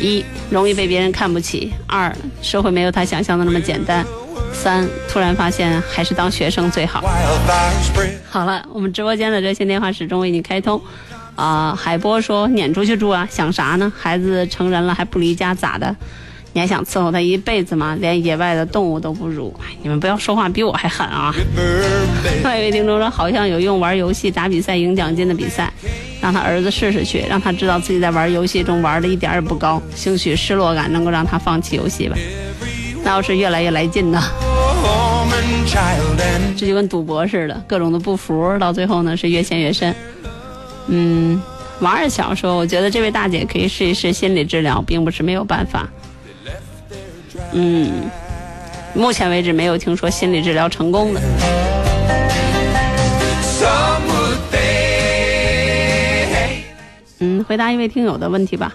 [0.00, 4.04] 一容易被别人看不起，二社会没有他想象的那么简单，
[4.52, 7.02] 三突然发现还是当学生最好。
[8.28, 10.80] 好了，我们直播间的热线电话始终为你开通。
[11.34, 13.92] 啊、海波说撵出去住啊，想啥呢？
[13.96, 15.94] 孩子成人了还不离家咋的？
[16.52, 17.96] 你还想伺候他一辈子吗？
[18.00, 19.54] 连野外的动物都不如。
[19.82, 21.32] 你们不要说话比我还狠啊！
[22.34, 25.72] 另 外一位听众说，好像有用玩游戏打比赛赢奖金的比赛，
[26.20, 32.16] 让他儿子试试去，让他知道自己在玩游戏中玩的一点也不高，兴许失落感能够让他放弃游戏吧。
[33.04, 34.20] 那要是越来越来劲呢？
[36.56, 39.94] 这就跟赌博似的，各种的不服，到最后呢是越陷越深。
[40.88, 41.40] 嗯，
[41.80, 45.88] 王二小说，我觉得这位大姐可以试一试心理治疗，并不是没有办法。
[47.52, 48.10] 嗯，
[48.94, 51.20] 目前为止没有听说心理治疗成功的。
[57.20, 58.74] 嗯，回答一位听友的问题吧。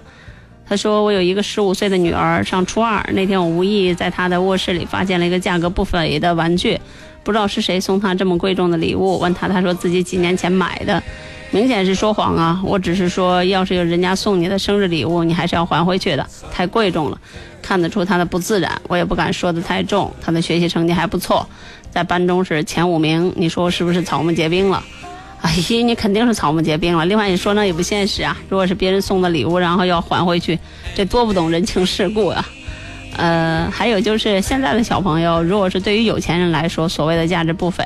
[0.68, 3.06] 他说：“我有一个十五岁的女儿，上初二。
[3.14, 6.80] 那天我无意在她的卧室里发现了一个价格不菲的玩具，
[7.24, 9.20] 不知道是谁送她这么贵重的礼物。
[9.20, 11.04] 问她，她说自己几年前买的，
[11.52, 12.62] 明显是说谎啊！
[12.64, 17.18] 我只是说，要是有人家送你的生日礼物，你还是要还回去的，太贵重了，
[17.64, 18.80] 看得出他的不自然。
[18.88, 21.48] 我也不敢说的太重，他的学习成绩还不错，
[21.90, 23.34] 在班中是前五名。
[23.36, 24.84] 你说是不是草木皆兵了？
[25.42, 27.06] 哎呀，你肯定是草木皆兵了。
[27.06, 28.38] 另外，你说那也不现实啊！
[28.48, 30.58] 如果是别人送的礼物，然后要还回去，
[30.96, 32.46] 这多不懂人情世故啊！
[33.18, 37.84] 呃，还有就是现在的小朋友，如果是对于有钱人来说，所谓的价值不菲，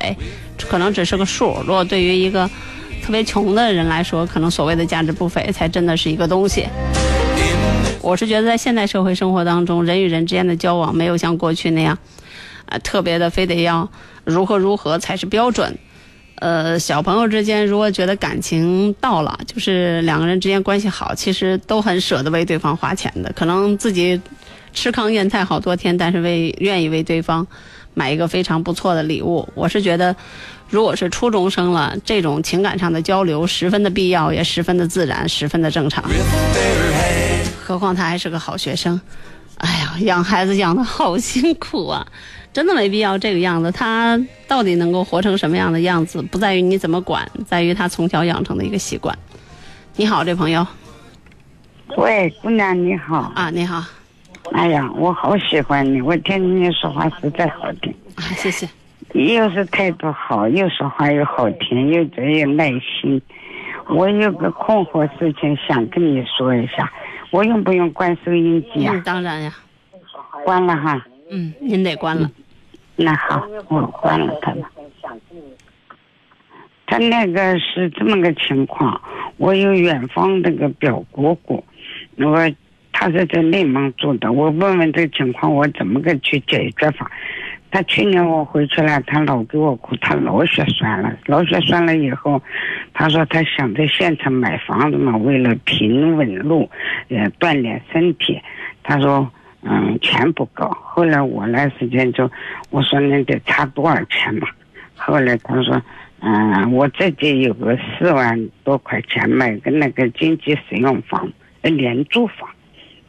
[0.69, 2.47] 可能只是个数；如果对于一个
[3.03, 6.67] 特别穷的人来说，可能所谓的价值不菲才真的是一个东西。
[8.02, 11.98] 我是觉得在现代社会生活当中，人与人之间的交往没有像过去那样，
[12.66, 13.89] 啊，特别的非得要
[14.24, 15.78] 如何如何才是标准。
[16.36, 23.32] 呃，小朋友之间如果觉得感情到了，就是两个人之间关系好，其实都很舍得为对方花钱的。
[23.34, 24.22] 可能自己
[24.74, 27.45] 吃糠咽菜好多天，但是为愿意为对方
[27.93, 29.48] 买一个非常不错的礼物。
[29.56, 30.16] 我是觉得。
[30.70, 36.04] 如果是初中生了，这种情感上的交流十分的必要，也十分的自然，十分的正常。
[37.68, 38.99] 何况他还是个好学生。
[39.57, 42.07] 哎呀，养孩子养的好辛苦啊，
[42.53, 43.70] 真的没必要这个样子。
[43.74, 49.13] 他到底能够活成什么样的样子，不在于你怎么管，在于他从小养成的一个习惯。
[49.97, 50.65] 你好，这朋友。
[51.97, 53.34] 喂，姑娘你好。
[53.36, 53.84] 啊，你好。
[54.53, 57.93] 哎呀，我好喜欢你，我听你说话实在好听。
[58.15, 58.65] 啊，谢谢。
[59.11, 63.22] 又是态度好，又说话又好听，又真有耐心。
[63.89, 66.91] 我有个困惑事情想跟你说一下，
[67.32, 69.01] 我用不用关收音机啊？
[69.05, 69.53] 当然呀，
[70.43, 71.05] 关了哈。
[71.30, 72.32] 嗯，您得关了。
[72.95, 74.69] 那好，我关了它了。
[76.86, 79.01] 他那个是这么个情况，
[79.36, 81.63] 我有远方那个表姑姑，
[82.15, 82.49] 我
[82.93, 87.11] 他是在内蒙住的，我问问这个情况，我怎么个去解决法？
[87.78, 92.41] 他去年我回去了，他老给我哭，他脑血栓了，脑血栓了以后，
[92.91, 96.68] 他说他想在县城买房子嘛，为了平稳路，
[97.10, 98.41] 呃，锻炼身体。
[98.82, 99.32] 他说，
[99.62, 100.68] 嗯，钱不够。
[100.82, 102.28] 后来我那时间就，
[102.72, 104.48] 我说那得差多少钱嘛？
[104.95, 105.80] 后来他说，
[106.22, 111.32] 嗯，我自己有个四万多块钱买个那个经济适用房，
[111.62, 112.49] 呃廉租房，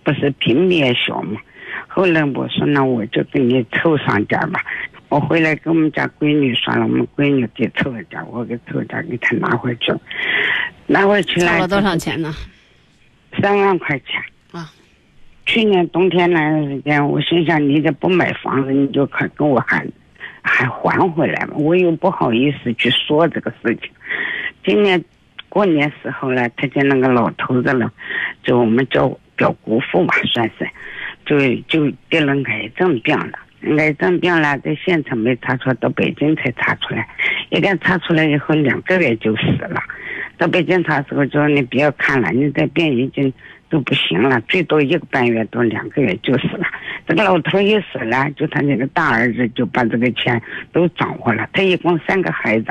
[0.05, 1.41] 不是平米也小嘛。
[1.87, 4.65] 后来我说那我就给你凑上点吧，
[5.09, 9.93] 我回来跟我们家闺女说了，我们闺女给凑了点，我给凑点给她拿回去，
[10.87, 11.47] 拿回去了。
[11.47, 12.35] 凑了多少钱呢？
[13.41, 14.21] 三万块钱
[14.53, 14.71] 啊！
[15.47, 19.87] 去年冬天那段时间，我心想你这不买房子，你就可跟我还
[20.43, 23.91] 还还回来嘛，我又不好意思去说这个事情。
[24.65, 25.03] 今年
[25.49, 27.91] 过年时候呢，他家那个老头子了，
[28.43, 30.69] 就我们叫表姑父嘛，算是。
[31.29, 31.39] 就
[31.69, 33.39] 就得了癌症病了，
[33.77, 37.07] 癌症病了，在县城没查出，到北京才查出来。
[37.51, 39.83] 一旦查出来以后，两个月就死了。
[40.39, 43.31] 到北京查的时候就说你不要看了，你这病已经
[43.69, 46.67] 都不行了，最多一个半月到两个月就死了。
[47.07, 50.41] 这个老头一死了，就他那个大儿子就把这个钱
[50.73, 51.47] 都掌握了。
[51.53, 52.67] 他一共三个孩子，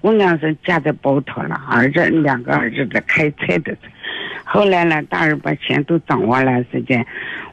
[0.00, 3.76] 姑娘是嫁在包头了，儿子两个儿子在开车的。
[4.50, 7.04] 后来呢，大儿把钱都掌握了，时间。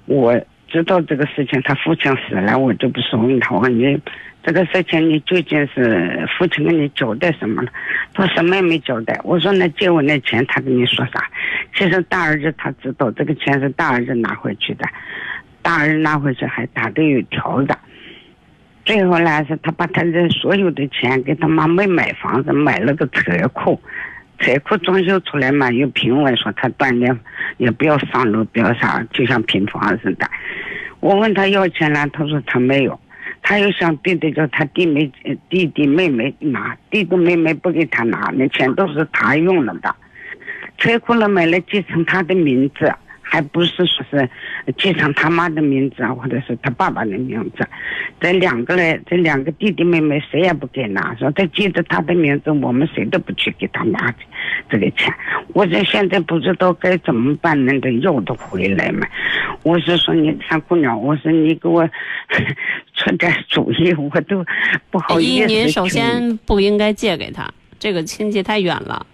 [0.06, 0.34] 我
[0.70, 4.00] 知道这个事情，他父亲死了，我就不是问他，我说你
[4.42, 7.70] 这个事情你究竟是父亲跟你交代什么了？
[8.14, 9.20] 他什么也没交代。
[9.26, 11.30] 我说那借我那钱，他跟你说啥？
[11.76, 14.88] 其实大儿子他知道这个钱是大儿子拿回去的，
[15.62, 17.76] 大儿子拿回去还打的有条子。
[18.86, 23.82] 最后呢，是他把他的所有的钱给他妈没买房子，买了个车库。
[24.40, 27.18] 车库装修出来嘛，又平稳，说他锻炼
[27.58, 30.30] 也不要上楼，不要啥，就像平房似的。
[31.00, 33.00] 我问他要钱了，他说他没有，
[33.42, 35.12] 他又想弟弟叫他弟妹
[35.50, 39.96] 弟弟妹妹拿，弟弟妹妹不给他拿，那钱都是他用了的。
[40.78, 42.94] 车库了买了继承他的名字。
[43.36, 44.30] 还不是说是
[44.78, 47.68] 借上他妈的名字啊，或者是他爸爸的名字，
[48.22, 54.16] 这两个人，这两个弟弟妹妹谁也不给拿，说他记着他的名字，我们谁都不去给他拿
[54.70, 55.14] 这个钱。
[55.54, 59.06] 我这现在不知道该怎么办，能得要得回来嘛？
[59.64, 61.86] 我是说你看姑娘，我说你给我
[62.96, 64.46] 出点主意，我都
[64.90, 65.48] 不好意思。
[65.48, 69.06] 您首先不应该借给他，这个亲戚太远了。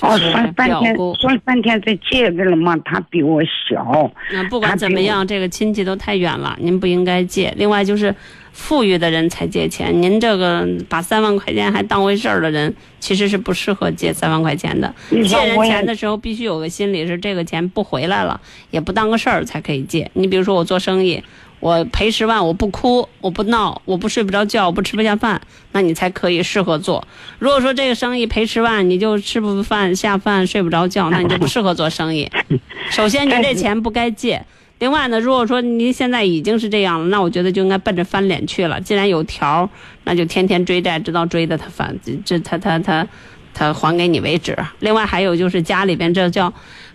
[0.00, 2.76] 哦，说了半天，说了半天，这借给了嘛？
[2.84, 4.10] 他比我小。
[4.32, 7.52] 那不管怎么样，这个亲戚都太远了，您不应该借。
[7.56, 8.14] 另外就是，
[8.52, 14.94] 富裕的人才借钱，您这个把三万块钱还当回事儿的人，其实是不适合借三万块钱的。
[15.10, 20.08] 借人钱的时候，必须有个心理是这个钱不回来了，也不当个事儿才可以借。
[20.14, 21.22] 你比如说我做生意，
[21.60, 25.40] 我赔十万，我不哭，我不闹，我不睡不着觉，我不吃不下饭，
[25.72, 27.06] 那你才可以适合做。
[27.38, 32.30] 如果说这个生意赔十万，你就吃不饭下饭睡不着觉，那你就不适合做生意。
[32.90, 34.44] 首先，您这钱不该借。
[34.78, 38.80] 另外呢，如果说您现在已经是这样了，那我觉得就应该奔着翻脸去了。
[38.80, 39.68] 既然有条儿，
[40.04, 43.06] 那就天天追债，直到追的他翻，这这他他他
[43.52, 44.56] 他还给你为止。
[44.78, 46.52] 另外还有就是家里边这叫。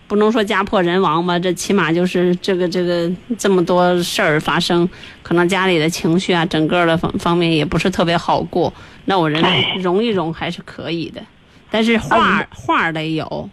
[0.07, 4.87] 不能说家破人亡吧，这起码就是这个这个这么多事儿发生，
[5.23, 8.71] 可能家里的情绪啊，整个的方方面也不是特别好过。
[9.05, 11.21] 那我认为容一容还是可以的，
[11.71, 13.49] 但是话话得有。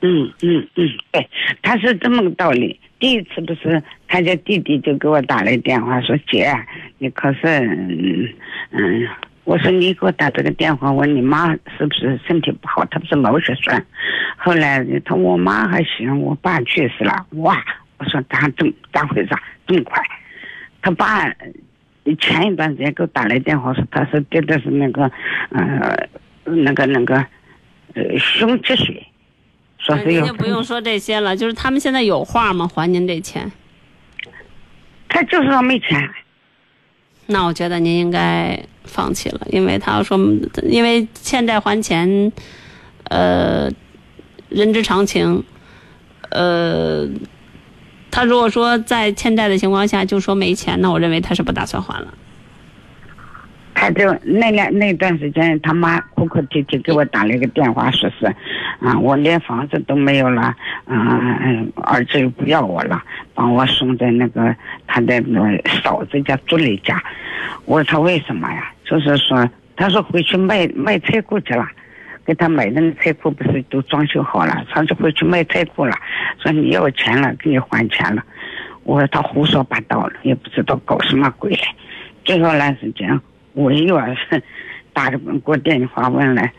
[0.00, 1.28] 嗯嗯嗯，对，
[1.60, 2.78] 他是这么个道理。
[3.00, 6.52] 第一次不是他家弟弟就给我打来电话说姐，
[6.98, 8.28] 你可是嗯
[8.70, 9.08] 嗯。
[9.48, 12.84] 我说你给我打这个电话，问你妈是不是身体不好？
[12.90, 13.82] 她不是脑血栓。
[14.36, 17.26] 后来他我妈还行，我爸去世了。
[17.30, 17.56] 哇！
[17.96, 19.30] 我说咋这么咋回事？
[19.66, 20.04] 这么快？
[20.82, 21.24] 他爸
[22.20, 25.10] 前一段时间给我打来电话说，他是得的是那个
[25.48, 26.08] 呃
[26.44, 27.16] 那个那个
[27.94, 29.06] 呃胸积水，
[29.78, 30.20] 说是有。
[30.20, 32.68] 您就不用说这些了，就是他们现在有话吗？
[32.68, 33.50] 还您这钱？
[35.08, 36.06] 他就是说没钱。
[37.30, 38.58] 那我觉得您应该
[38.88, 40.18] 放弃了，因为他说，
[40.62, 42.32] 因为欠债还钱，
[43.04, 43.70] 呃，
[44.48, 45.44] 人之常情，
[46.30, 47.06] 呃，
[48.10, 52.12] 他如果说在欠债的情况下就说没钱，那我认为他是不打算还了。
[53.80, 58.26] 他就那两那段时间，他妈哭哭啼啼给我打了一个电话，说是，
[58.80, 60.52] 啊，我连房子都没有了，
[60.86, 63.00] 嗯，儿子又不要我了，
[63.34, 64.52] 把我送在那个
[64.88, 67.00] 他的那嫂子家助理家。
[67.66, 68.72] 我说为什么呀？
[68.88, 69.46] 就是说，
[69.76, 71.68] 他说回去卖卖车库去了，
[72.24, 75.94] 给他买的那车库不是都装修好了，他就回去卖车库了。
[76.42, 78.24] 说你要钱了，给你还钱了。
[78.84, 81.54] 我说他胡说八道了，也不知道搞什么鬼。
[82.24, 83.20] 最后那是这样。
[83.52, 84.00] 我又
[84.94, 86.50] 打着给我电话问了，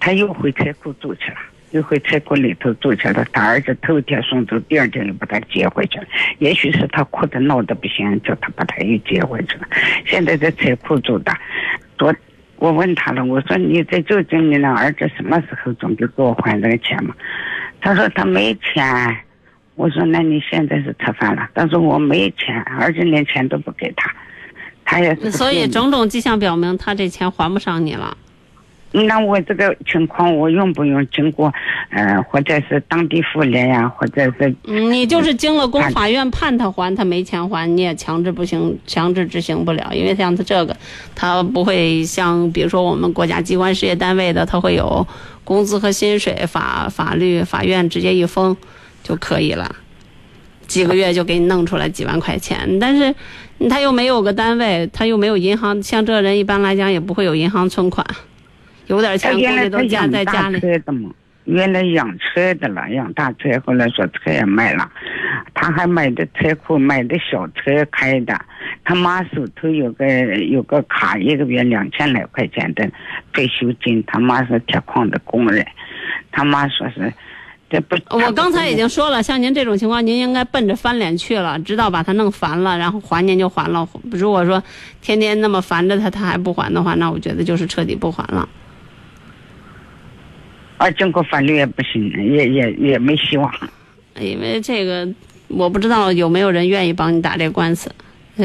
[0.00, 1.36] 他又回车库住去了，
[1.70, 3.24] 又回车库里头住去了。
[3.32, 6.06] 他儿子头一天送走，第二天又把他接回去了。
[6.38, 9.66] 也许是他哭的闹的不行，叫他把他又接回去了。
[10.06, 11.32] 现在在车库住的，
[11.96, 12.14] 昨
[12.56, 17.14] 我问他了，我说你在就近，你那儿子什么时候准备给我还这个钱嘛？
[17.80, 19.16] 他说他没钱。
[19.76, 21.48] 我说那你现在是吃饭了？
[21.54, 24.12] 他说我没钱，儿子连钱都不给他。
[24.84, 28.16] 他也是，所以种种迹象表明，他这钱还不上你了。
[28.90, 31.52] 那我这个情况，我用不用经过，
[31.90, 34.54] 呃，或者是当地妇联呀，或者是？
[34.64, 40.76] 嗯，你就是经了公法院判他还，他没钱还，你也强制不行，强制执行不了，因为像他这个，
[41.14, 45.06] 他不会像比如说我们国家机关事业单位的，他会有
[45.44, 48.56] 工资和薪水，法法律法院直接一封
[49.02, 49.76] 就可以了，
[50.66, 53.14] 几个月就给你弄出来几万块钱，但是。
[53.68, 58.06] 他又没有个单位，他又没有银行，像这人一般来讲也不会有银行存款，
[58.88, 60.60] 有点钱估计都家在家里。
[61.44, 64.86] 原来养车的了，养大车，后来说车也卖了，
[65.54, 68.38] 他还买的车库，买的小车开的。
[68.84, 70.06] 他妈手头有个
[70.36, 72.86] 有个卡，一个月两千来块钱的
[73.32, 74.04] 退休金。
[74.06, 75.66] 他妈是铁矿的工人，
[76.30, 77.12] 他妈说是。
[77.70, 83.86] 这不我刚才已经说了，像您这种情况，您应该奔着翻脸去了，直到把他弄烦了，然后还您就还了。
[84.10, 84.62] 如果说
[85.02, 88.48] 天天那么烦着他，他还不还的话，那我觉得就是彻底不还了。
[90.78, 93.52] 啊，经过法律也不行，也也也没希望。
[94.18, 95.06] 因为这个，
[95.48, 97.92] 我不知道有没有人愿意帮你打这官司，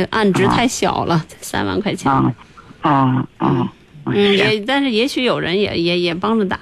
[0.09, 2.11] 案值太小了，三万块钱。
[2.11, 2.33] 啊
[2.81, 3.73] 啊啊！
[4.05, 6.59] 嗯，也但是也许有人也也也帮着打。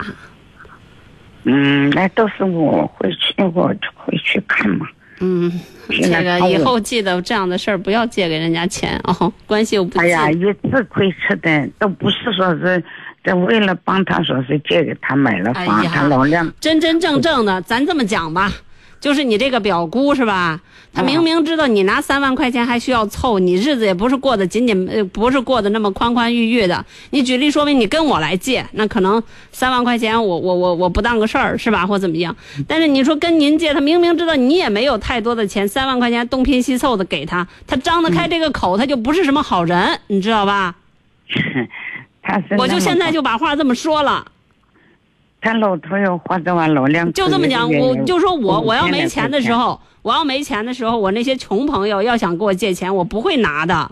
[1.43, 4.87] 嗯，那都是我回去，我回去看嘛。
[5.19, 5.51] 嗯，
[5.87, 10.01] 这个以后记得这样的事儿不要借给人家钱哦，关系又不近。
[10.01, 12.83] 哎呀，一次亏吃的都不是说是，
[13.23, 18.51] 这为了帮他说是借给他买了房，他老两真真正正的，咱这么讲吧。
[18.99, 20.61] 就是你这个表姑是吧？
[20.93, 26.85] 他明明知道你拿三万块钱还需要凑，你日子也不是过得紧紧，呃，不是过得那么宽宽裕裕的。
[27.09, 29.21] 你举例说明，你跟我来借，那可能
[29.51, 31.87] 三万块钱我我我我不当个事儿是吧？
[31.87, 32.35] 或怎么样？
[32.67, 40.75] 但是你说跟您借，他明明知道你也没有太多的钱，三万块钱东拼西凑的给他，他张得开这个口，他就不是什么好人，你知道吧？
[42.21, 44.25] 他是我就现在就把话这么说了。
[45.41, 53.91] 他老头要花这万老两，就这么讲，我就说我我要没钱的时候，我要没钱的时候，我那些穷朋友要想给我借钱，我不会拿的。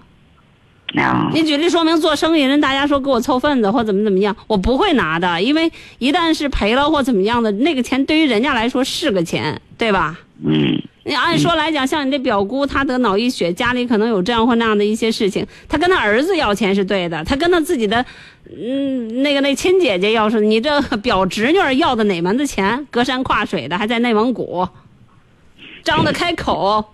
[0.95, 10.19] 啊，你举例说明做生意，人大家说给我凑份子或怎么怎么样，我不会拿的，因为一旦是赔了或怎么样的，那个钱对于人家来说是个钱，对吧？
[10.43, 18.03] 嗯，你按说来讲，像你这表姑，她得脑溢血，家里可能有这样或那样的一些事情，她跟她儿子要钱是对的，她跟她自己的，
[18.49, 22.87] 嗯，那个那亲姐姐要是你这表侄女儿要的哪门子钱？
[22.89, 24.67] 隔山跨水的，还在内蒙古，
[25.83, 26.93] 张得开口。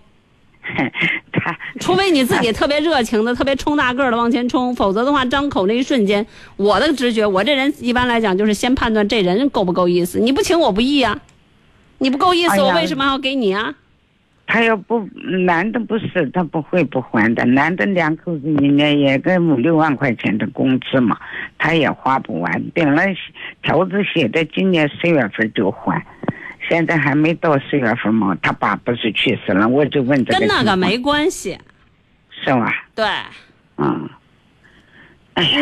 [1.32, 6.26] 他除非你自己 特别热情的、特别冲大个儿的往前冲，否则的话，张口那一瞬间，
[6.56, 10.18] 我的直觉，我这人一般来讲就是先判断这人够不够意思。
[10.18, 11.18] 你不请我不义啊、
[11.98, 13.74] 你不够意思，哎我为什么要给你啊？
[14.48, 15.04] 他要不
[15.44, 21.18] 男的不是他不会不还的，男的两口子一年也个五六万块钱的工资嘛，
[21.58, 22.62] 他也花不完。
[22.72, 23.12] 本来
[23.60, 26.00] 条子写的今年十月份就还，
[26.68, 31.58] 现在还没到四月份嘛，他爸不是去世了，我就问这个跟那个没关系。
[32.44, 32.70] 是吧？
[32.94, 33.06] 对，
[33.78, 34.08] 嗯，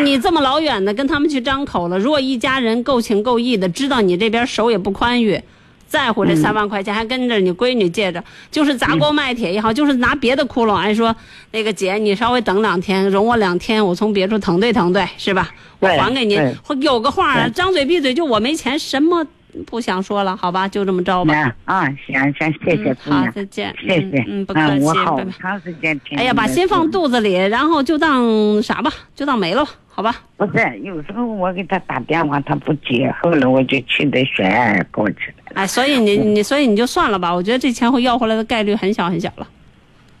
[0.03, 5.41] 你这么老远的跟他们去张口了，如果一家人够情够义的，知道你这边手也不宽裕，
[5.87, 8.21] 在乎这三万块钱，还跟着你闺女借着，
[8.51, 11.15] 就是砸锅卖铁也好，就是拿别的窟窿，哎说
[11.51, 15.49] 那个姐你稍微等两天，容我两天，我从别处腾对腾对，是吧？
[15.79, 16.37] 我还给您
[16.81, 19.25] 有个话啊，张嘴闭嘴就我没钱，什么
[19.65, 21.33] 不想说了，好吧，就这么着吧。
[21.33, 26.17] 那啊，行行，谢谢嗯好姑娘，再见谢谢，嗯嗯不客气我好长时间听。
[26.17, 30.15] 哎呀，把心放肚子里，然后就当啥吧，就当没了吧，好吧？
[30.37, 35.53] 不是，有时候我给他打电话，他不接，后来我就去的学院过去了。
[35.53, 39.47] 哎，所以你你所以你就算了吧，我觉得这钱会要回来的概率很小很小了。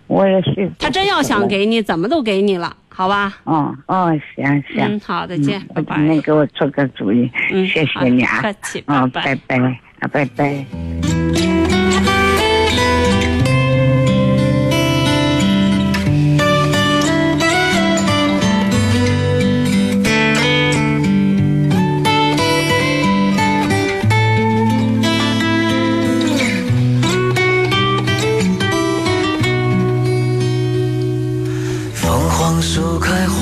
[0.07, 0.71] 我也是。
[0.79, 3.33] 他真要想给你，怎么都给你了，好吧？
[3.43, 4.77] 哦哦，行行。
[4.85, 5.97] 嗯，好，再见，拜拜。
[6.21, 8.35] 给我出个主意，嗯谢谢你啊。
[8.37, 9.79] 好客气拜，拜拜
[10.11, 11.64] 拜拜。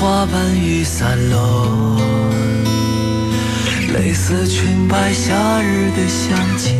[0.04, 1.96] 花瓣雨伞落，
[3.94, 6.74] 蕾丝裙摆夏日的香气，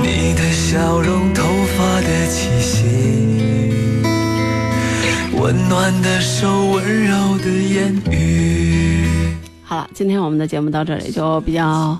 [0.00, 1.42] 你的笑容，头
[1.76, 2.84] 发的气息，
[5.36, 9.34] 温暖的手，温柔的言语。
[9.64, 11.98] 好了，今天我们的节目到这里就比较，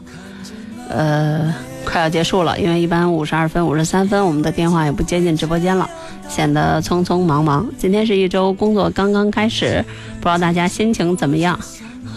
[0.89, 1.53] 呃，
[1.91, 5.89] 快要结束了，因为一般五十二分、五十三分，我们的电话也不接进直播间了，
[6.29, 7.67] 显得匆匆忙忙。
[7.79, 9.83] 今天是一周工作刚刚开始，
[10.21, 11.59] 不知道大家心情怎么样？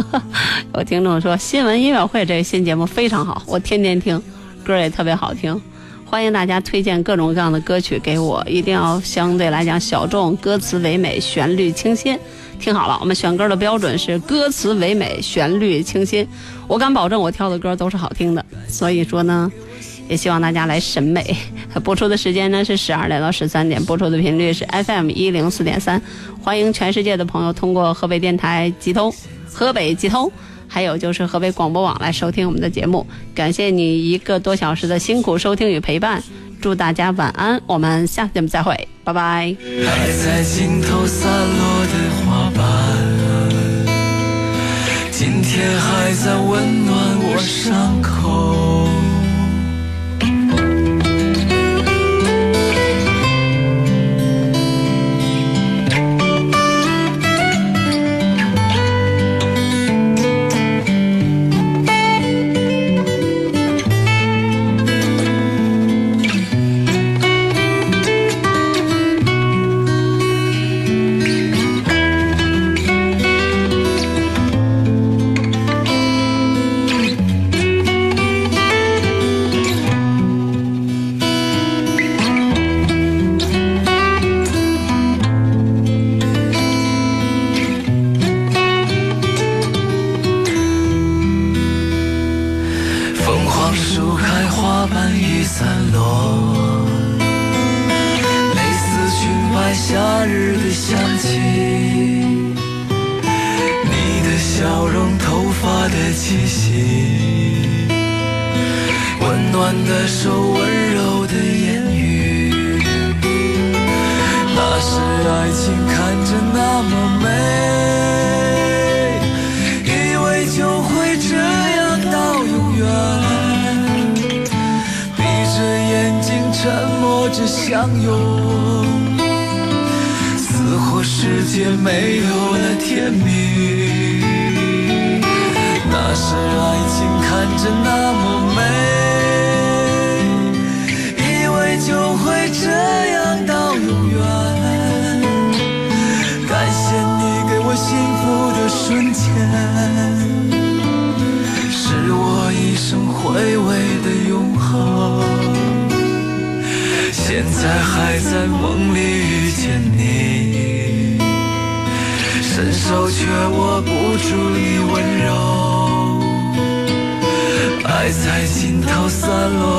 [0.75, 4.21] 有听众说新闻音乐会这个新节目非常好，我天天听，
[4.65, 5.59] 歌也特别好听。
[6.11, 12.19] 欢迎大家推荐各种各样的歌曲给我，一定要相对来讲小众，歌词唯美，旋律清新。
[12.59, 16.27] 听好了，我们选歌的标准是歌词唯美，旋律清新。
[16.67, 18.45] 我敢保证，我挑的歌都是好听的。
[18.67, 19.49] 所以说呢，
[20.09, 21.33] 也希望大家来审美。
[21.81, 26.01] 播出的时间呢是十二点到十三点，播出的频率是 FM 一零四点三。
[26.43, 29.09] 欢迎全世界的朋友通过河北电台集通、
[29.49, 30.29] 河北集通，
[30.73, 33.05] 还有就是河北广播网来收听我们的节目。
[33.35, 36.23] 感谢你一个多小时的辛苦收听与陪伴，
[36.61, 39.53] 祝大家晚安，我们下次节目再会，拜拜。
[39.85, 42.63] 还在心头散落的花瓣，
[45.11, 48.90] 今天还在温暖我伤口。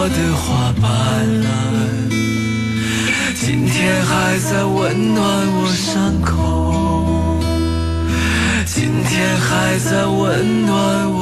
[0.03, 0.91] 我的花瓣
[3.37, 5.23] 今天还在温暖
[5.55, 6.35] 我伤口。
[8.67, 10.75] 今天还在温暖
[11.09, 11.22] 我